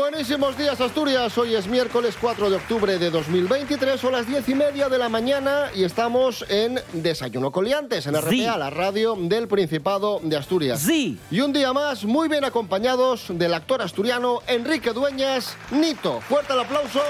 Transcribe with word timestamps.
Buenísimos 0.00 0.58
días 0.58 0.78
Asturias, 0.78 1.38
hoy 1.38 1.54
es 1.54 1.66
miércoles 1.68 2.16
4 2.20 2.50
de 2.50 2.56
octubre 2.56 2.98
de 2.98 3.08
2023, 3.10 3.98
son 3.98 4.12
las 4.12 4.26
10 4.26 4.46
y 4.50 4.54
media 4.54 4.90
de 4.90 4.98
la 4.98 5.08
mañana 5.08 5.70
y 5.74 5.84
estamos 5.84 6.44
en 6.50 6.78
Desayuno 6.92 7.50
Coliantes, 7.50 8.06
en 8.06 8.14
RPA, 8.14 8.28
Sí. 8.28 8.42
la 8.44 8.68
radio 8.68 9.16
del 9.18 9.48
Principado 9.48 10.20
de 10.22 10.36
Asturias. 10.36 10.80
Sí. 10.82 11.18
Y 11.30 11.40
un 11.40 11.54
día 11.54 11.72
más, 11.72 12.04
muy 12.04 12.28
bien 12.28 12.44
acompañados 12.44 13.24
del 13.30 13.54
actor 13.54 13.80
asturiano 13.80 14.42
Enrique 14.48 14.92
Dueñas, 14.92 15.56
Nito. 15.70 16.20
Fuerte 16.28 16.52
el 16.52 16.60
aplauso, 16.60 17.00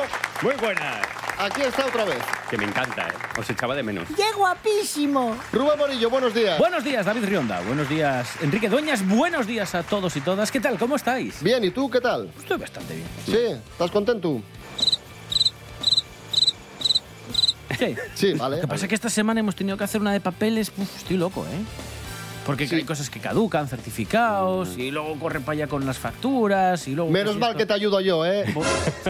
Muy 0.43 0.55
buenas. 0.55 1.05
aquí 1.41 1.63
está 1.63 1.87
otra 1.87 2.05
vez. 2.05 2.19
Que 2.51 2.57
me 2.57 2.65
encanta, 2.65 3.09
¿eh? 3.09 3.13
Os 3.41 3.51
echaba 3.51 3.75
de 3.75 3.83
menos. 3.83 4.07
¡Qué 4.15 4.33
guapísimo! 4.37 5.37
Rubén 5.53 5.79
Morillo, 5.79 6.09
buenos 6.09 6.33
días. 6.33 6.59
Buenos 6.59 6.85
días, 6.85 7.05
David 7.05 7.25
Rionda. 7.25 7.61
Buenos 7.63 7.89
días, 7.89 8.29
Enrique 8.41 8.69
Dueñas. 8.69 9.07
Buenos 9.07 9.49
días 9.49 9.75
a 9.75 9.83
todos 9.83 10.17
y 10.17 10.21
todas. 10.21 10.53
¿Qué 10.53 10.61
tal? 10.61 10.79
¿Cómo 10.79 10.95
estáis? 10.95 11.43
Bien, 11.43 11.65
¿y 11.65 11.71
tú 11.71 11.91
qué 11.91 12.01
tal? 12.01 12.31
Estoy 12.39 12.59
bastante 12.59 12.95
bien. 12.95 13.09
Sí, 13.25 13.61
¿estás 13.73 13.91
contento? 13.91 14.41
Sí. 17.77 17.95
Sí, 18.15 18.33
vale. 18.35 18.57
Lo 18.57 18.63
que 18.63 18.69
pasa 18.69 18.85
es 18.85 18.89
que 18.89 18.95
esta 18.95 19.11
semana 19.11 19.41
hemos 19.41 19.57
tenido 19.57 19.77
que 19.77 19.85
hacer 19.85 20.01
una 20.01 20.13
de 20.13 20.21
papeles. 20.21 20.73
Uf, 20.77 20.97
estoy 20.97 21.17
loco, 21.17 21.45
¿eh? 21.47 21.59
Porque 22.47 22.69
Sí. 22.69 22.77
hay 22.77 22.85
cosas 22.85 23.11
que 23.11 23.19
caducan, 23.19 23.67
certificados, 23.67 24.79
y 24.79 24.93
luego 24.93 25.19
corre 25.19 25.41
para 25.41 25.53
allá 25.55 25.67
con 25.67 25.85
las 25.85 25.99
facturas, 25.99 26.87
y 26.87 26.95
luego... 26.95 27.11
Menos 27.11 27.37
mal 27.37 27.51
esto- 27.51 27.59
que 27.59 27.67
te 27.67 27.73
ayudo 27.75 28.01
yo, 28.01 28.25
¿eh? 28.25 28.45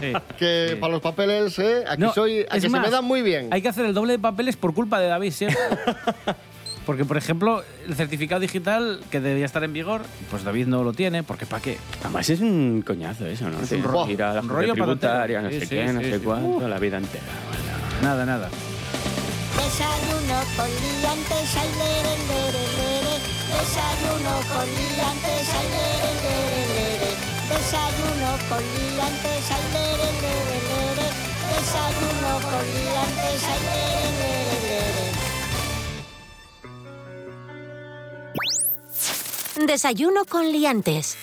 Sí. 0.00 0.12
Que 0.38 0.68
Sí. 0.70 0.76
para 0.76 0.92
los 0.94 1.02
papeles, 1.02 1.58
¿eh? 1.58 1.84
Aquí 1.86 2.00
No, 2.02 2.14
soy, 2.14 2.38
a 2.40 2.42
es 2.42 2.48
que 2.54 2.60
se 2.62 2.68
me 2.70 2.88
dan 2.90 3.04
muy 3.04 3.20
bien. 3.20 3.48
Hay 3.50 3.60
que 3.60 3.68
hacer 3.68 3.84
el 3.84 3.92
doble 3.92 4.14
de 4.14 4.18
papeles 4.18 4.56
por 4.56 4.72
culpa 4.72 4.98
de 4.98 5.08
David 5.08 5.32
siempre. 5.32 5.58
Porque, 6.86 7.04
por 7.04 7.16
ejemplo, 7.16 7.64
el 7.88 7.96
certificado 7.96 8.40
digital 8.40 9.00
que 9.10 9.18
debía 9.20 9.44
estar 9.44 9.64
en 9.64 9.72
vigor, 9.72 10.02
pues 10.30 10.44
David 10.44 10.68
no 10.68 10.84
lo 10.84 10.92
tiene, 10.92 11.24
porque 11.24 11.44
¿para 11.44 11.60
qué? 11.60 11.78
Además 12.04 12.30
es 12.30 12.38
un 12.40 12.84
coñazo 12.86 13.26
eso, 13.26 13.50
¿no? 13.50 13.60
Es 13.60 13.70
Sí. 13.70 13.74
un 13.74 13.82
ro- 13.82 14.08
Ir 14.08 14.22
a 14.22 14.32
la 14.34 14.40
un 14.40 14.48
rollo 14.48 14.72
tributaria, 14.72 15.40
no 15.42 15.48
patentero. 15.48 15.50
sé 15.50 15.66
Sí, 15.66 15.74
qué, 15.82 15.88
sí, 15.88 15.94
no 15.94 16.00
sí, 16.00 16.10
sé 16.10 16.18
sí. 16.20 16.24
cuánto, 16.24 16.64
Uh. 16.64 16.68
la 16.68 16.78
vida 16.78 16.98
entera. 16.98 17.24
Nada, 18.02 18.24
nada. 18.24 18.48
Desayuno 19.56 20.40
con 20.56 20.68
liantes, 20.70 21.56
ay, 21.56 21.68
lere, 21.76 22.16
lere, 22.28 22.66
lere. 22.76 22.95
Desayuno 23.56 24.32
con 24.52 24.66
liantes, 24.66 25.48
ay, 25.58 25.68
lere. 25.72 27.12
Desayuno 27.48 28.30
con 28.48 28.62
liantes, 28.74 29.46
ay, 29.56 29.64
lere. 29.72 30.08
Desayuno 31.52 32.32
con 32.50 32.64
liantes, 32.74 33.42
ay, 33.52 33.60
lere. 33.64 34.36
Desayuno 39.66 40.24
con 40.26 40.44
Liantes. 40.52 41.16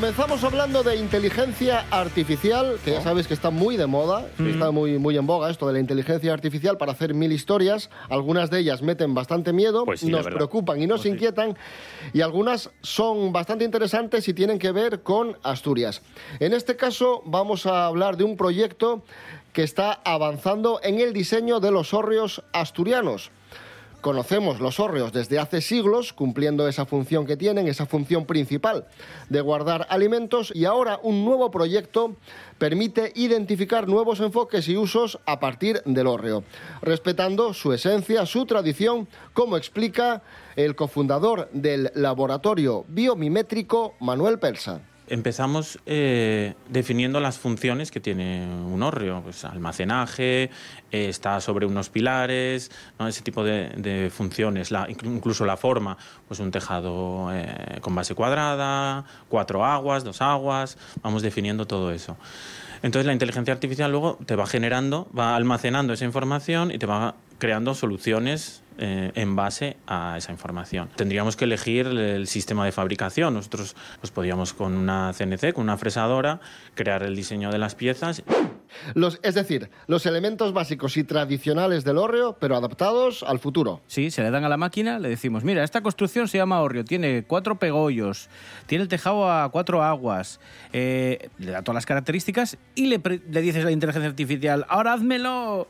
Comenzamos 0.00 0.44
hablando 0.44 0.82
de 0.82 0.96
inteligencia 0.96 1.86
artificial, 1.90 2.76
que 2.84 2.90
Oh. 2.90 2.94
ya 2.96 3.00
sabéis 3.00 3.26
que 3.26 3.32
está 3.32 3.48
muy 3.48 3.78
de 3.78 3.86
moda, 3.86 4.26
Mm. 4.36 4.48
está 4.48 4.70
muy, 4.70 4.98
muy 4.98 5.16
en 5.16 5.26
boga 5.26 5.48
esto 5.50 5.66
de 5.66 5.72
la 5.72 5.78
inteligencia 5.80 6.34
artificial 6.34 6.76
para 6.76 6.92
hacer 6.92 7.14
mil 7.14 7.32
historias. 7.32 7.88
Algunas 8.10 8.50
de 8.50 8.58
ellas 8.58 8.82
meten 8.82 9.14
bastante 9.14 9.54
miedo, 9.54 9.86
Pues 9.86 10.00
sí, 10.00 10.10
nos 10.10 10.26
preocupan 10.26 10.82
y 10.82 10.86
nos 10.86 10.98
Pues 10.98 11.04
sí. 11.04 11.08
inquietan, 11.08 11.56
y 12.12 12.20
algunas 12.20 12.68
son 12.82 13.32
bastante 13.32 13.64
interesantes 13.64 14.28
y 14.28 14.34
tienen 14.34 14.58
que 14.58 14.70
ver 14.70 15.00
con 15.02 15.38
Asturias. 15.42 16.02
En 16.40 16.52
este 16.52 16.76
caso 16.76 17.22
vamos 17.24 17.64
a 17.64 17.86
hablar 17.86 18.18
de 18.18 18.24
un 18.24 18.36
proyecto 18.36 19.02
que 19.54 19.62
está 19.62 19.92
avanzando 20.04 20.78
en 20.82 21.00
el 21.00 21.14
diseño 21.14 21.58
de 21.58 21.70
los 21.70 21.94
hórreos 21.94 22.42
asturianos. 22.52 23.30
Conocemos 24.06 24.60
los 24.60 24.78
hórreos 24.78 25.12
desde 25.12 25.40
hace 25.40 25.60
siglos, 25.60 26.12
cumpliendo 26.12 26.68
esa 26.68 26.86
función 26.86 27.26
que 27.26 27.36
tienen, 27.36 27.66
esa 27.66 27.86
función 27.86 28.24
principal 28.24 28.86
de 29.30 29.40
guardar 29.40 29.84
alimentos, 29.90 30.52
y 30.54 30.64
ahora 30.64 31.00
un 31.02 31.24
nuevo 31.24 31.50
proyecto 31.50 32.14
permite 32.56 33.10
identificar 33.16 33.88
nuevos 33.88 34.20
enfoques 34.20 34.68
y 34.68 34.76
usos 34.76 35.18
a 35.26 35.40
partir 35.40 35.82
del 35.86 36.06
hórreo, 36.06 36.44
respetando 36.82 37.52
su 37.52 37.72
esencia, 37.72 38.26
su 38.26 38.46
tradición, 38.46 39.08
como 39.32 39.56
explica 39.56 40.22
el 40.54 40.76
cofundador 40.76 41.48
del 41.50 41.90
laboratorio 41.96 42.84
biomimétrico 42.86 43.96
Manuel 43.98 44.38
Persa. 44.38 44.82
Empezamos 45.08 45.78
eh, 45.86 46.54
definiendo 46.68 47.20
las 47.20 47.38
funciones 47.38 47.92
que 47.92 48.00
tiene 48.00 48.44
un 48.44 48.82
hórreo, 48.82 49.20
pues 49.22 49.44
almacenaje, 49.44 50.44
eh, 50.90 51.08
está 51.08 51.40
sobre 51.40 51.64
unos 51.64 51.90
pilares, 51.90 52.72
¿no? 52.98 53.06
ese 53.06 53.22
tipo 53.22 53.44
de, 53.44 53.70
funciones, 54.10 54.72
la- 54.72 54.88
inclu- 54.88 55.14
incluso 55.14 55.46
la 55.46 55.56
forma, 55.56 55.96
pues 56.26 56.40
un 56.40 56.50
tejado 56.50 57.28
eh, 57.32 57.78
con 57.82 57.94
base 57.94 58.16
cuadrada, 58.16 59.04
cuatro 59.28 59.64
aguas, 59.64 60.02
dos 60.02 60.20
aguas, 60.20 60.76
vamos 61.02 61.22
definiendo 61.22 61.66
todo 61.66 61.92
eso. 61.92 62.16
Entonces 62.82 63.06
la 63.06 63.12
inteligencia 63.12 63.54
artificial 63.54 63.90
luego 63.90 64.18
te 64.26 64.36
va 64.36 64.46
generando, 64.46 65.08
va 65.16 65.36
almacenando 65.36 65.92
esa 65.92 66.04
información 66.04 66.70
y 66.70 66.78
te 66.78 66.86
va 66.86 67.14
creando 67.38 67.74
soluciones 67.74 68.62
eh, 68.78 69.10
en 69.14 69.36
base 69.36 69.76
a 69.86 70.16
esa 70.18 70.32
información. 70.32 70.90
Tendríamos 70.96 71.36
que 71.36 71.44
elegir 71.44 71.86
el 71.86 72.26
sistema 72.26 72.64
de 72.64 72.72
fabricación. 72.72 73.34
Nosotros 73.34 73.74
pues, 74.00 74.10
podríamos 74.10 74.52
con 74.52 74.74
una 74.74 75.12
CNC, 75.16 75.54
con 75.54 75.64
una 75.64 75.78
fresadora, 75.78 76.40
crear 76.74 77.02
el 77.02 77.16
diseño 77.16 77.50
de 77.50 77.58
las 77.58 77.74
piezas. 77.74 78.22
Los, 78.94 79.20
es 79.22 79.34
decir, 79.34 79.70
los 79.86 80.06
elementos 80.06 80.52
básicos 80.52 80.96
y 80.96 81.04
tradicionales 81.04 81.84
del 81.84 81.98
hórreo, 81.98 82.36
pero 82.38 82.56
adaptados 82.56 83.22
al 83.22 83.38
futuro. 83.38 83.80
Sí, 83.86 84.10
se 84.10 84.22
le 84.22 84.30
dan 84.30 84.44
a 84.44 84.48
la 84.48 84.56
máquina, 84.56 84.98
le 84.98 85.08
decimos, 85.08 85.44
mira, 85.44 85.64
esta 85.64 85.80
construcción 85.82 86.28
se 86.28 86.38
llama 86.38 86.60
hórreo, 86.60 86.84
tiene 86.84 87.24
cuatro 87.26 87.58
pegollos, 87.58 88.28
tiene 88.66 88.82
el 88.82 88.88
tejado 88.88 89.30
a 89.30 89.50
cuatro 89.50 89.82
aguas, 89.82 90.40
eh, 90.72 91.28
le 91.38 91.50
da 91.50 91.62
todas 91.62 91.76
las 91.76 91.86
características 91.86 92.58
y 92.74 92.86
le, 92.86 93.00
le 93.30 93.40
dices 93.40 93.62
a 93.62 93.66
la 93.66 93.72
inteligencia 93.72 94.08
artificial, 94.08 94.66
ahora 94.68 94.92
házmelo 94.92 95.68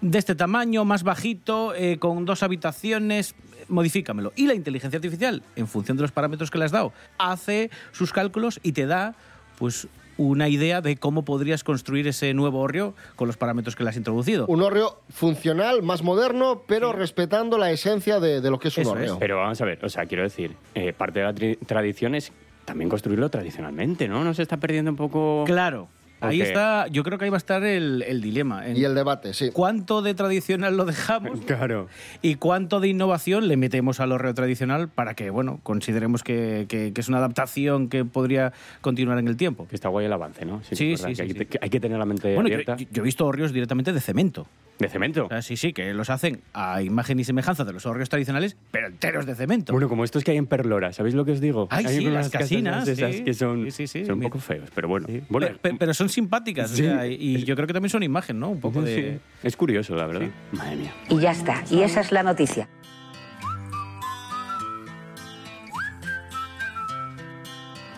de 0.00 0.18
este 0.18 0.34
tamaño, 0.34 0.84
más 0.84 1.02
bajito, 1.02 1.74
eh, 1.74 1.98
con 1.98 2.24
dos 2.24 2.42
habitaciones, 2.42 3.34
modifícamelo. 3.68 4.32
Y 4.36 4.46
la 4.46 4.54
inteligencia 4.54 4.96
artificial, 4.96 5.42
en 5.56 5.68
función 5.68 5.96
de 5.96 6.02
los 6.02 6.12
parámetros 6.12 6.50
que 6.50 6.58
le 6.58 6.64
has 6.64 6.72
dado, 6.72 6.92
hace 7.18 7.70
sus 7.92 8.12
cálculos 8.12 8.60
y 8.62 8.72
te 8.72 8.86
da, 8.86 9.14
pues, 9.58 9.88
una 10.20 10.48
idea 10.48 10.82
de 10.82 10.96
cómo 10.98 11.24
podrías 11.24 11.64
construir 11.64 12.06
ese 12.06 12.34
nuevo 12.34 12.60
hórreo 12.60 12.94
con 13.16 13.26
los 13.26 13.36
parámetros 13.38 13.74
que 13.74 13.84
le 13.84 13.90
has 13.90 13.96
introducido. 13.96 14.44
Un 14.48 14.62
hórreo 14.62 15.00
funcional, 15.08 15.82
más 15.82 16.02
moderno, 16.02 16.62
pero 16.66 16.92
respetando 16.92 17.56
la 17.56 17.70
esencia 17.70 18.20
de, 18.20 18.40
de 18.42 18.50
lo 18.50 18.58
que 18.58 18.68
es 18.68 18.76
un 18.76 18.82
Eso 18.82 18.98
es. 18.98 19.12
Pero 19.12 19.38
vamos 19.38 19.58
a 19.60 19.64
ver, 19.64 19.82
o 19.82 19.88
sea, 19.88 20.04
quiero 20.04 20.22
decir, 20.22 20.54
eh, 20.74 20.92
parte 20.92 21.20
de 21.20 21.24
la 21.24 21.34
tri- 21.34 21.58
tradición 21.66 22.14
es 22.14 22.32
también 22.66 22.90
construirlo 22.90 23.30
tradicionalmente, 23.30 24.08
¿no? 24.08 24.22
¿No 24.22 24.34
se 24.34 24.42
está 24.42 24.58
perdiendo 24.58 24.90
un 24.90 24.96
poco...? 24.98 25.44
Claro. 25.46 25.88
Ahí 26.20 26.40
está, 26.42 26.86
yo 26.88 27.02
creo 27.02 27.18
que 27.18 27.24
ahí 27.24 27.30
va 27.30 27.36
a 27.36 27.38
estar 27.38 27.62
el, 27.64 28.02
el 28.02 28.20
dilema. 28.20 28.66
en 28.66 28.76
Y 28.76 28.84
el 28.84 28.94
debate, 28.94 29.32
sí. 29.34 29.50
¿Cuánto 29.52 30.02
de 30.02 30.14
tradicional 30.14 30.76
lo 30.76 30.84
dejamos? 30.84 31.40
Claro. 31.46 31.88
¿Y 32.22 32.34
cuánto 32.36 32.80
de 32.80 32.88
innovación 32.88 33.48
le 33.48 33.56
metemos 33.56 34.00
al 34.00 34.12
hórreo 34.12 34.34
tradicional 34.34 34.88
para 34.88 35.14
que, 35.14 35.30
bueno, 35.30 35.60
consideremos 35.62 36.22
que, 36.22 36.66
que- 36.68 36.92
que 36.92 37.00
es 37.00 37.08
una 37.08 37.18
adaptación 37.18 37.88
que 37.88 38.04
podría 38.04 38.52
continuar 38.80 39.18
en 39.18 39.28
el 39.28 39.36
tiempo? 39.36 39.66
Que 39.68 39.74
está 39.76 39.88
guay 39.88 40.06
el 40.06 40.12
avance, 40.12 40.44
¿no? 40.44 40.60
Sí, 40.70 40.90
verdad 40.92 41.08
sí, 41.08 41.10
que 41.10 41.14
sí, 41.16 41.22
hay, 41.22 41.28
sí. 41.28 41.34
que- 41.34 41.46
que 41.46 41.58
hay 41.60 41.70
que 41.70 41.80
tener 41.80 41.98
la 41.98 42.04
mente 42.06 42.34
Bueno, 42.34 42.48
yo, 42.48 42.54
abierta. 42.56 42.76
yo- 42.76 42.86
yo 42.92 43.02
he 43.02 43.04
visto 43.04 43.26
hórreos 43.26 43.52
directamente 43.52 43.92
de 43.92 44.00
cemento. 44.00 44.46
¿De 44.80 44.88
cemento? 44.88 45.26
O 45.26 45.28
sea, 45.28 45.42
sí, 45.42 45.56
sí, 45.56 45.72
que 45.72 45.92
los 45.94 46.10
hacen 46.10 46.40
a 46.54 46.82
imagen 46.82 47.20
y 47.20 47.24
semejanza 47.24 47.64
de 47.64 47.72
los 47.72 47.84
hórreos 47.86 48.08
tradicionales, 48.08 48.56
pero 48.70 48.86
enteros 48.86 49.26
de 49.26 49.34
cemento. 49.34 49.72
Bueno, 49.72 49.88
como 49.88 50.04
estos 50.04 50.24
que 50.24 50.30
hay 50.32 50.38
en 50.38 50.46
Perlora, 50.46 50.92
¿sabéis 50.92 51.14
lo 51.14 51.24
que 51.24 51.32
os 51.32 51.40
digo? 51.40 51.68
Ay, 51.70 51.84
Hay 51.86 51.98
sí, 51.98 52.06
unas 52.06 52.14
las 52.24 52.30
casas 52.30 52.48
casinas, 52.48 52.88
esas 52.88 53.14
sí. 53.16 53.24
que 53.24 53.34
son, 53.34 53.64
Sí, 53.66 53.70
sí, 53.70 53.86
sí, 53.86 54.06
son 54.06 54.16
un 54.16 54.22
poco 54.22 54.38
feos, 54.38 54.70
pero 54.74 54.88
bueno. 54.88 55.06
bueno 55.28 55.46
Pe- 55.48 55.70
pe- 55.70 55.76
pero 55.78 55.92
son 55.94 56.08
simpáticas, 56.08 56.72
o 56.72 56.76
sea, 56.76 57.06
y, 57.06 57.44
yo 57.44 57.54
creo 57.56 57.66
que 57.66 57.74
también 57.74 57.90
son 57.90 58.02
imagen, 58.02 58.40
¿no? 58.40 58.48
Un 58.50 58.60
poco 58.60 58.80
de... 58.82 58.94
sí, 58.94 59.20
es 59.46 59.56
curioso, 59.56 59.94
la 59.94 60.06
verdad. 60.06 60.28
Madre 60.52 60.76
mía. 60.76 60.94
Y 61.10 61.18
ya 61.20 61.32
está. 61.32 61.62
Y 61.70 61.82
esa 61.82 62.00
es 62.00 62.10
la 62.10 62.22
noticia. 62.22 62.68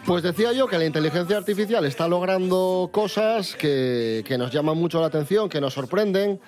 Pues 0.05 0.25
decía 0.25 0.53
yo 0.53 0.67
que 0.67 0.79
la 0.79 0.85
inteligencia 0.85 1.37
artificial 1.37 1.85
está 1.85 2.09
logrando 2.09 2.91
cosas 2.93 3.55
que, 3.55 4.25
que 4.27 4.37
nos 4.37 4.51
llaman 4.51 4.77
mucho 4.77 5.01
la 5.01 5.07
atención, 5.07 5.49
que 5.49 5.61
nos 5.61 5.75
sorprenden, 5.75 6.41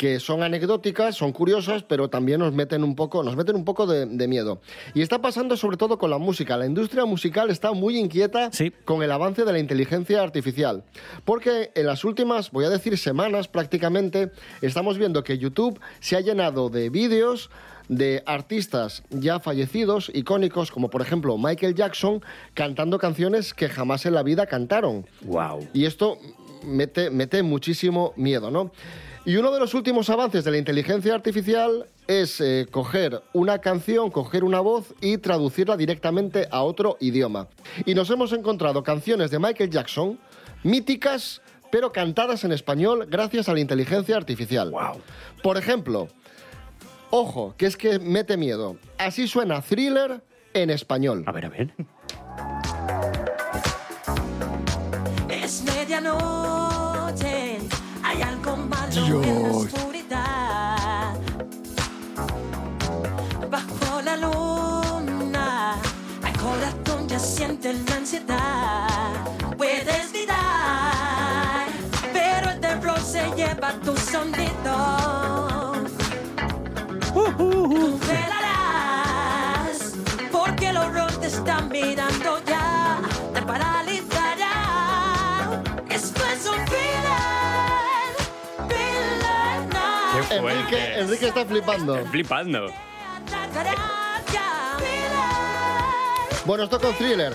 que 0.00 0.18
son 0.18 0.42
anecdóticas, 0.42 1.14
son 1.14 1.30
curiosas, 1.30 1.82
pero 1.82 2.08
también 2.08 2.40
nos 2.40 2.54
meten 2.54 2.84
un 2.84 2.96
poco, 2.96 3.22
nos 3.22 3.36
meten 3.36 3.54
un 3.54 3.66
poco 3.66 3.86
de, 3.86 4.06
de 4.06 4.28
miedo. 4.28 4.62
Y 4.94 5.02
está 5.02 5.20
pasando 5.20 5.58
sobre 5.58 5.76
todo 5.76 5.98
con 5.98 6.08
la 6.08 6.16
música. 6.16 6.56
La 6.56 6.64
industria 6.64 7.04
musical 7.04 7.50
está 7.50 7.72
muy 7.72 7.98
inquieta 7.98 8.50
Sí. 8.50 8.72
con 8.86 9.02
el 9.02 9.12
avance 9.12 9.44
de 9.44 9.52
la 9.52 9.58
inteligencia 9.58 10.22
artificial. 10.22 10.84
Porque 11.26 11.70
en 11.74 11.84
las 11.84 12.02
últimas, 12.06 12.50
voy 12.50 12.64
a 12.64 12.70
decir 12.70 12.96
semanas 12.96 13.46
prácticamente, 13.46 14.32
estamos 14.62 14.96
viendo 14.96 15.22
que 15.22 15.36
YouTube 15.36 15.78
se 16.00 16.16
ha 16.16 16.22
llenado 16.22 16.70
de 16.70 16.88
vídeos 16.88 17.50
de 17.90 18.22
artistas 18.24 19.02
ya 19.10 19.38
fallecidos, 19.38 20.10
icónicos, 20.14 20.70
como 20.70 20.88
por 20.88 21.02
ejemplo 21.02 21.36
Michael 21.36 21.74
Jackson, 21.74 22.22
cantando 22.54 22.98
canciones 22.98 23.52
que 23.52 23.68
jamás 23.68 24.06
en 24.06 24.14
la 24.14 24.22
vida 24.22 24.46
cantaron. 24.46 25.04
Wow. 25.24 25.68
Y 25.74 25.84
esto 25.84 26.16
mete, 26.64 27.10
mete 27.10 27.42
muchísimo 27.42 28.14
miedo, 28.16 28.50
¿no? 28.50 28.70
Y 29.26 29.36
uno 29.36 29.52
de 29.52 29.60
los 29.60 29.74
últimos 29.74 30.08
avances 30.08 30.44
de 30.44 30.50
la 30.50 30.56
inteligencia 30.56 31.14
artificial 31.14 31.86
es 32.06 32.40
eh, 32.40 32.66
coger 32.70 33.22
una 33.34 33.58
canción, 33.58 34.10
coger 34.10 34.44
una 34.44 34.60
voz 34.60 34.94
y 35.02 35.18
traducirla 35.18 35.76
directamente 35.76 36.48
a 36.50 36.62
otro 36.62 36.96
idioma. 37.00 37.46
Y 37.84 37.94
nos 37.94 38.08
hemos 38.08 38.32
encontrado 38.32 38.82
canciones 38.82 39.30
de 39.30 39.38
Michael 39.38 39.70
Jackson, 39.70 40.18
míticas, 40.62 41.42
pero 41.70 41.92
cantadas 41.92 42.44
en 42.44 42.52
español 42.52 43.06
gracias 43.10 43.48
a 43.50 43.52
la 43.52 43.60
inteligencia 43.60 44.16
artificial. 44.16 44.72
Por 45.42 45.58
ejemplo, 45.58 46.08
ojo, 47.10 47.54
que 47.58 47.66
es 47.66 47.76
que 47.76 47.98
mete 47.98 48.38
miedo. 48.38 48.78
Así 48.96 49.28
suena 49.28 49.60
thriller 49.60 50.22
en 50.54 50.70
español. 50.70 51.24
A 51.26 51.32
ver, 51.32 51.44
a 51.44 51.48
ver. 51.50 51.74
Oscuridad. 59.12 61.14
Bajo 63.50 64.02
la 64.02 64.16
luna, 64.16 65.76
el 66.26 66.32
corazón 66.38 67.08
ya 67.08 67.18
siente 67.18 67.72
la 67.72 67.94
ansiedad. 67.96 68.86
Puedes 69.56 70.12
gritar, 70.12 71.66
pero 72.12 72.50
el 72.50 72.60
terror 72.60 73.00
se 73.00 73.30
lleva 73.36 73.72
tu 73.84 73.96
sonido. 73.96 74.50
Congelarás, 78.32 79.94
porque 80.30 80.68
el 80.68 80.76
horror 80.76 81.10
te 81.20 81.26
está 81.26 81.60
mirando 81.62 82.38
ya, 82.46 82.49
Enrique 91.20 91.38
está 91.38 91.44
flipando. 91.44 92.06
Flipando. 92.06 92.66
Ya. 94.32 94.76
Thriller. 94.78 96.46
Bueno, 96.46 96.64
esto 96.64 96.80
con 96.80 96.94
thriller. 96.94 97.34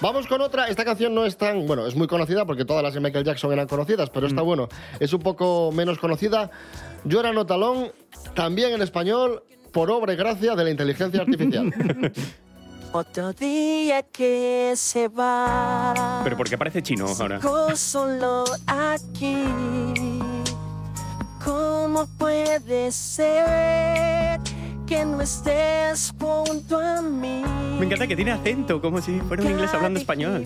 Vamos 0.00 0.26
con 0.26 0.40
otra. 0.40 0.68
Esta 0.68 0.82
canción 0.82 1.14
no 1.14 1.26
es 1.26 1.36
tan. 1.36 1.66
Bueno, 1.66 1.86
es 1.86 1.94
muy 1.94 2.06
conocida 2.06 2.46
porque 2.46 2.64
todas 2.64 2.82
las 2.82 2.94
de 2.94 3.00
Michael 3.00 3.26
Jackson 3.26 3.52
eran 3.52 3.66
conocidas, 3.66 4.08
pero 4.08 4.26
esta, 4.26 4.40
bueno, 4.40 4.68
es 4.98 5.12
un 5.12 5.20
poco 5.20 5.70
menos 5.72 5.98
conocida. 5.98 6.50
Yo 7.04 7.20
era 7.20 7.32
Notalón, 7.32 7.92
también 8.34 8.72
en 8.72 8.80
español, 8.80 9.42
por 9.72 9.90
obra 9.90 10.14
y 10.14 10.16
gracia 10.16 10.56
de 10.56 10.64
la 10.64 10.70
inteligencia 10.70 11.20
artificial. 11.20 11.70
Otro 12.92 13.34
día 13.34 14.04
que 14.04 14.72
se 14.74 15.08
va. 15.08 16.22
Pero 16.24 16.36
¿por 16.38 16.48
qué 16.48 16.56
parece 16.56 16.82
chino 16.82 17.06
ahora? 17.06 17.42
Sigo 17.42 17.76
solo 17.76 18.44
aquí. 18.66 19.36
¿Cómo 21.44 22.06
puede 22.18 22.90
ser 22.92 24.40
que 24.86 25.04
no 25.04 25.20
estés 25.20 26.12
junto 26.18 26.78
a 26.80 27.00
mí? 27.02 27.42
Me 27.78 27.86
encanta 27.86 28.06
que 28.06 28.16
tiene 28.16 28.32
acento, 28.32 28.80
como 28.80 29.00
si 29.00 29.20
fuera 29.20 29.42
un 29.44 29.50
inglés 29.50 29.72
hablando 29.72 30.00
español. 30.00 30.42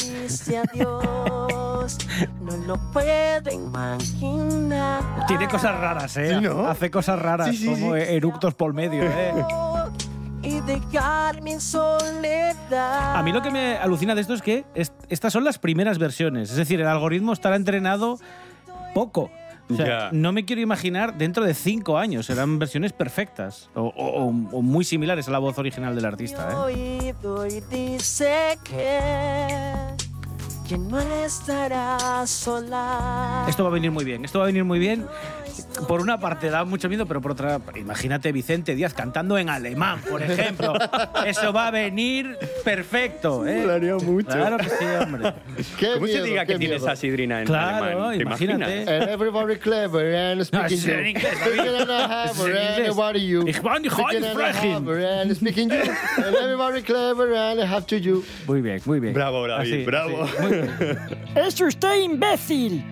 Adiós, 0.73 1.99
no 2.43 2.57
lo 2.67 2.77
puedo 2.93 3.51
imaginar. 3.51 5.03
Tiene 5.27 5.49
cosas 5.49 5.79
raras, 5.79 6.17
¿eh? 6.17 6.35
Sí, 6.39 6.41
¿no? 6.43 6.69
Hace 6.69 6.91
cosas 6.91 7.19
raras, 7.19 7.49
Sí, 7.51 7.57
sí, 7.57 7.67
como 7.69 7.97
eructos 7.97 8.55
por 8.55 8.73
medio, 8.75 9.03
¿eh? 9.05 9.33
Y 10.43 10.61
dejarme 10.61 11.53
en 11.53 11.61
soledad. 11.61 13.17
A 13.17 13.23
mí 13.23 13.33
lo 13.33 13.43
que 13.43 13.51
me 13.51 13.77
alucina 13.79 14.15
de 14.15 14.21
esto 14.23 14.35
es 14.35 14.43
que 14.43 14.65
est- 14.75 14.93
estas 15.09 15.33
son 15.33 15.45
las 15.45 15.59
primeras 15.59 15.99
versiones. 15.99 16.51
Es 16.51 16.57
decir, 16.57 16.81
el 16.81 16.87
algoritmo 16.89 17.33
estará 17.33 17.55
entrenado 17.57 18.19
poco. 18.93 19.31
O 19.71 19.75
sea, 19.75 19.87
Ya. 19.87 20.09
no 20.13 20.33
me 20.33 20.45
quiero 20.45 20.61
imaginar 20.61 21.17
dentro 21.17 21.45
de 21.45 21.55
cinco 21.55 21.97
años. 21.99 22.27
Serán 22.27 22.59
versiones 22.59 22.93
perfectas 22.93 23.71
o, 23.75 23.83
o- 23.83 24.25
o- 24.25 24.27
o 24.59 24.63
muy 24.63 24.85
similares 24.85 25.29
a 25.29 25.31
la 25.31 25.39
voz 25.39 25.59
original 25.59 25.95
del 25.95 26.05
artista. 26.05 26.51
¿eh? 26.51 26.55
oído 26.55 27.47
y 27.47 27.61
dice 27.71 28.59
que, 28.65 28.99
que 30.69 30.77
no 30.79 30.99
estará 31.01 32.27
sola. 32.27 33.45
Esto 33.49 33.63
va 33.65 33.71
a 33.71 33.73
venir 33.73 33.91
muy 33.91 34.05
bien. 34.05 34.25
Esto 34.25 34.39
va 34.41 34.45
a 34.45 34.49
venir 34.49 34.65
muy 34.65 34.79
bien. 34.79 35.07
Por 35.89 36.01
una 36.01 36.19
parte 36.19 36.51
da 36.51 36.65
mucho 36.65 36.89
miedo, 36.89 37.07
pero 37.07 37.21
por 37.21 37.33
otra, 37.33 37.61
imagínate 37.77 38.33
Vicente 38.33 38.75
Díaz 38.75 38.95
cantando 38.95 39.39
en 39.39 39.49
alemán, 39.49 40.01
por 40.09 40.23
ejemplo. 40.23 40.75
Eso 41.27 41.53
va 41.53 41.69
a 41.69 41.71
venir 41.71 42.37
perfecto. 42.65 43.47
¿eh? 43.47 43.61
Molaría 43.61 43.97
mucho. 43.97 44.29
Claro 44.29 44.57
que 44.59 44.69
sí, 44.69 44.85
hombre. 45.01 45.33
Qué 45.79 45.95
¿Cómo 45.95 46.07
se 46.07 46.13
miedo, 46.13 46.25
diga 46.25 46.47
qué 46.47 46.53
que 46.55 46.59
tienes 46.59 46.87
a 46.87 46.97
Sidrina 46.97 47.41
en 47.41 47.47
Claro, 47.47 47.85
alemán? 47.85 48.17
¿Te 48.17 48.23
imagínate. 48.23 48.81
And 48.81 49.09
everybody 49.11 49.57
clever 49.57 50.15
and 50.15 50.43
speaking 50.45 50.79
es 50.79 50.87
en 50.87 51.05
you. 51.15 51.21
Speaking 51.21 51.75
and 51.81 51.91
a 51.91 52.23
and 52.25 52.79
everybody 52.79 53.27
you. 53.27 53.49
Ich 53.49 53.61
bin 53.63 53.91
Speaking 53.91 54.25
and 54.25 55.31
a 55.31 55.35
speaking 55.35 55.71
you. 55.71 55.77
And 56.17 56.35
everybody 56.37 56.83
clever 56.83 57.35
and 57.35 57.61
I 57.61 57.67
have 57.67 57.87
to 57.87 57.97
you. 57.97 58.25
Muy 58.47 58.61
bien, 58.61 58.81
muy 58.85 59.01
bien. 59.01 59.15
Bravo, 59.15 59.47
David, 59.47 59.73
Así, 59.73 59.85
bravo. 59.85 60.23
así. 60.25 60.43
Muy 60.43 60.51
bien. 60.51 60.99
¡Es 61.35 61.61
usted 61.61 62.03
imbécil! 62.03 62.85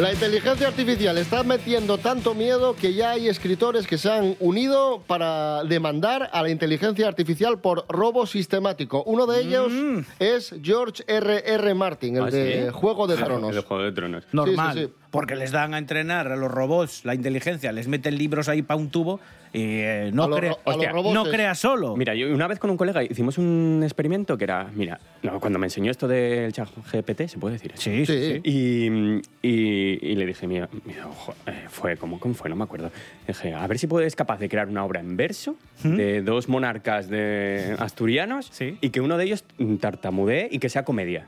La 0.00 0.12
inteligencia 0.12 0.68
artificial 0.68 1.18
está 1.18 1.42
metiendo 1.42 1.98
tanto 1.98 2.32
miedo 2.32 2.76
que 2.76 2.94
ya 2.94 3.10
hay 3.10 3.26
escritores 3.26 3.84
que 3.88 3.98
se 3.98 4.08
han 4.08 4.36
unido 4.38 5.02
para 5.08 5.64
demandar 5.64 6.30
a 6.32 6.40
la 6.42 6.50
inteligencia 6.50 7.08
artificial 7.08 7.58
por 7.58 7.84
robo 7.88 8.24
sistemático. 8.24 9.02
Uno 9.04 9.26
de 9.26 9.40
ellos 9.40 9.72
es 10.20 10.54
George 10.62 11.02
R. 11.08 11.42
R. 11.44 11.74
Martin, 11.74 12.16
el 12.16 12.22
¿Ah, 12.22 12.30
de 12.30 12.66
sí? 12.66 12.72
Juego 12.72 13.08
de 13.08 13.16
Tronos. 13.24 13.56
El 13.56 13.62
Juego 13.62 13.82
de 13.82 13.92
Tronos. 13.92 14.24
Normal. 14.30 14.74
Sí, 14.74 14.80
sí, 14.82 14.86
sí. 14.86 14.92
Porque 15.10 15.34
les 15.34 15.50
dan 15.50 15.74
a 15.74 15.78
entrenar 15.78 16.30
a 16.30 16.36
los 16.36 16.50
robots 16.50 17.04
la 17.04 17.14
inteligencia, 17.14 17.72
les 17.72 17.88
meten 17.88 18.16
libros 18.16 18.48
ahí 18.48 18.62
para 18.62 18.78
un 18.78 18.90
tubo 18.90 19.18
y 19.52 19.62
eh, 19.80 20.10
no, 20.12 20.24
A 20.24 20.28
los 20.28 20.38
crea, 20.38 20.56
Hostia, 20.64 20.92
no 20.92 21.24
crea 21.24 21.54
solo. 21.54 21.96
Mira, 21.96 22.14
yo 22.14 22.32
una 22.34 22.46
vez 22.46 22.58
con 22.58 22.70
un 22.70 22.76
colega 22.76 23.02
hicimos 23.02 23.38
un 23.38 23.80
experimento 23.82 24.36
que 24.38 24.44
era, 24.44 24.68
mira, 24.74 24.98
no, 25.22 25.40
cuando 25.40 25.58
me 25.58 25.66
enseñó 25.66 25.90
esto 25.90 26.06
del 26.08 26.52
chat 26.52 26.68
GPT, 26.92 27.28
¿se 27.28 27.38
puede 27.38 27.54
decir? 27.54 27.72
eso? 27.72 27.82
sí, 27.82 28.04
sí, 28.06 28.12
Sí. 28.12 28.40
sí. 28.44 29.20
Y, 29.42 29.48
y- 29.48 29.98
y 30.12 30.14
le 30.14 30.26
dije, 30.26 30.46
mira, 30.46 30.68
mira, 30.84 31.06
ojo, 31.06 31.34
eh, 31.46 31.64
fue 31.68 31.96
como 31.96 32.18
cómo 32.20 32.34
fue, 32.34 32.50
no 32.50 32.56
me 32.56 32.64
acuerdo. 32.64 32.90
Dije, 33.26 33.54
a 33.54 33.66
ver 33.66 33.78
si 33.78 33.86
puedes 33.86 34.14
capaz 34.16 34.38
de 34.38 34.48
crear 34.48 34.68
una 34.68 34.84
obra 34.84 35.00
en 35.00 35.16
verso 35.16 35.56
de 35.82 36.22
dos 36.22 36.48
monarcas 36.48 37.08
de 37.08 37.76
asturianos 37.78 38.48
Sí. 38.52 38.78
y 38.80 38.90
que 38.90 39.00
uno 39.00 39.16
de 39.16 39.24
ellos 39.24 39.44
tartamudee 39.80 40.48
y 40.50 40.58
que 40.58 40.68
sea 40.68 40.84
comedia. 40.84 41.26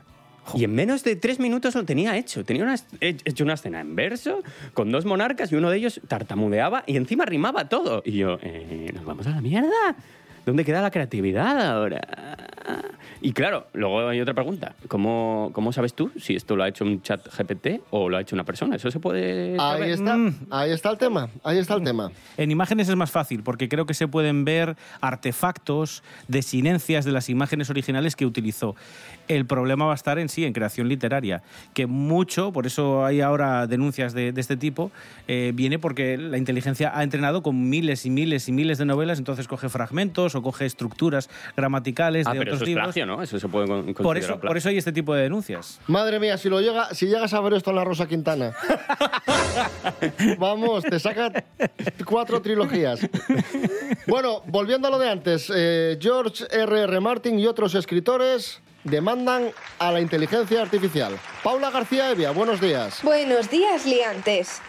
Y 0.55 0.63
en 0.63 0.73
menos 0.73 1.03
de 1.03 1.15
tres 1.15 1.39
minutos 1.39 1.75
lo 1.75 1.85
tenía 1.85 2.17
hecho. 2.17 2.43
Tenía 2.43 2.75
hecho 2.99 3.43
una 3.43 3.53
escena 3.53 3.81
en 3.81 3.95
verso 3.95 4.43
con 4.73 4.91
dos 4.91 5.05
monarcas 5.05 5.51
y 5.51 5.55
uno 5.55 5.69
de 5.69 5.77
ellos 5.77 6.01
tartamudeaba 6.07 6.83
y 6.87 6.97
encima 6.97 7.25
rimaba 7.25 7.69
todo. 7.69 8.01
Y 8.05 8.13
yo, 8.13 8.37
eh, 8.41 8.91
¿nos 8.93 9.05
vamos 9.05 9.27
a 9.27 9.31
la 9.31 9.41
mierda? 9.41 9.95
¿Dónde 10.45 10.65
queda 10.65 10.81
la 10.81 10.91
creatividad 10.91 11.75
ahora? 11.77 12.01
Y 13.23 13.33
claro, 13.33 13.67
luego 13.73 14.07
hay 14.07 14.19
otra 14.19 14.33
pregunta. 14.33 14.73
¿Cómo, 14.87 15.51
cómo 15.53 15.71
sabes 15.71 15.93
tú 15.93 16.11
si 16.19 16.35
esto 16.35 16.55
lo 16.55 16.63
ha 16.63 16.67
hecho 16.67 16.83
un 16.83 17.03
chat 17.03 17.21
GPT 17.27 17.81
o 17.91 18.09
lo 18.09 18.17
ha 18.17 18.21
hecho 18.21 18.35
una 18.35 18.43
persona? 18.43 18.75
¿Eso 18.77 18.89
se 18.89 18.99
puede 18.99 19.55
saber? 19.57 19.83
Ahí 19.83 19.91
está, 19.91 20.17
ahí 20.49 20.71
está 20.71 20.89
el 20.89 20.97
tema, 20.97 21.29
ahí 21.43 21.59
está 21.59 21.75
el 21.75 21.83
tema. 21.83 22.11
En 22.37 22.49
imágenes 22.49 22.89
es 22.89 22.95
más 22.95 23.11
fácil 23.11 23.43
porque 23.43 23.69
creo 23.69 23.85
que 23.85 23.93
se 23.93 24.07
pueden 24.07 24.43
ver 24.43 24.75
artefactos, 25.01 26.01
desinencias 26.27 27.05
de 27.05 27.11
las 27.11 27.29
imágenes 27.29 27.69
originales 27.69 28.15
que 28.15 28.25
utilizó. 28.25 28.75
El 29.27 29.45
problema 29.45 29.85
va 29.85 29.91
a 29.91 29.95
estar 29.95 30.17
en 30.17 30.27
sí, 30.27 30.43
en 30.43 30.53
creación 30.53 30.89
literaria, 30.89 31.43
que 31.75 31.85
mucho, 31.85 32.51
por 32.51 32.65
eso 32.65 33.05
hay 33.05 33.21
ahora 33.21 33.67
denuncias 33.67 34.13
de, 34.13 34.31
de 34.31 34.41
este 34.41 34.57
tipo, 34.57 34.91
eh, 35.27 35.51
viene 35.53 35.77
porque 35.77 36.17
la 36.17 36.39
inteligencia 36.39 36.91
ha 36.97 37.03
entrenado 37.03 37.43
con 37.43 37.69
miles 37.69 38.05
y 38.07 38.09
miles 38.09 38.49
y 38.49 38.51
miles 38.51 38.79
de 38.79 38.85
novelas, 38.85 39.19
entonces 39.19 39.47
coge 39.47 39.69
fragmentos 39.69 40.30
o 40.35 40.41
coge 40.41 40.65
estructuras 40.65 41.29
gramaticales 41.55 42.27
Ah, 42.27 42.33
de 42.33 42.39
pero 42.39 42.51
otros 42.51 42.57
eso 42.57 42.63
es 42.63 42.67
libros. 42.69 42.85
plagio, 42.85 43.05
¿no? 43.05 43.21
Eso 43.21 43.39
se 43.39 43.47
puede 43.47 43.67
con- 43.67 43.93
Por 43.93 44.17
eso, 44.17 44.27
plagio. 44.33 44.47
por 44.47 44.57
eso 44.57 44.69
hay 44.69 44.77
este 44.77 44.91
tipo 44.91 45.13
de 45.13 45.23
denuncias. 45.23 45.79
Madre 45.87 46.19
mía, 46.19 46.37
si, 46.37 46.49
lo 46.49 46.61
llega, 46.61 46.93
si 46.93 47.07
llegas 47.07 47.33
a 47.33 47.41
ver 47.41 47.53
esto 47.53 47.69
en 47.71 47.75
la 47.77 47.83
Rosa 47.83 48.07
Quintana. 48.07 48.53
Vamos, 50.37 50.83
te 50.83 50.99
saca 50.99 51.31
cuatro 52.05 52.41
trilogías. 52.41 52.99
Bueno, 54.07 54.41
volviendo 54.47 54.87
a 54.87 54.91
lo 54.91 54.99
de 54.99 55.09
antes, 55.09 55.51
eh, 55.55 55.97
George 56.01 56.45
R. 56.51 56.81
R. 56.83 56.99
Martin 56.99 57.39
y 57.39 57.47
otros 57.47 57.75
escritores 57.75 58.61
demandan 58.83 59.51
a 59.79 59.91
la 59.91 60.01
inteligencia 60.01 60.61
artificial. 60.61 61.13
Paula 61.43 61.69
García 61.69 62.11
Evia, 62.11 62.31
buenos 62.31 62.59
días. 62.59 62.99
Buenos 63.03 63.49
días, 63.49 63.85
liantes. 63.85 64.61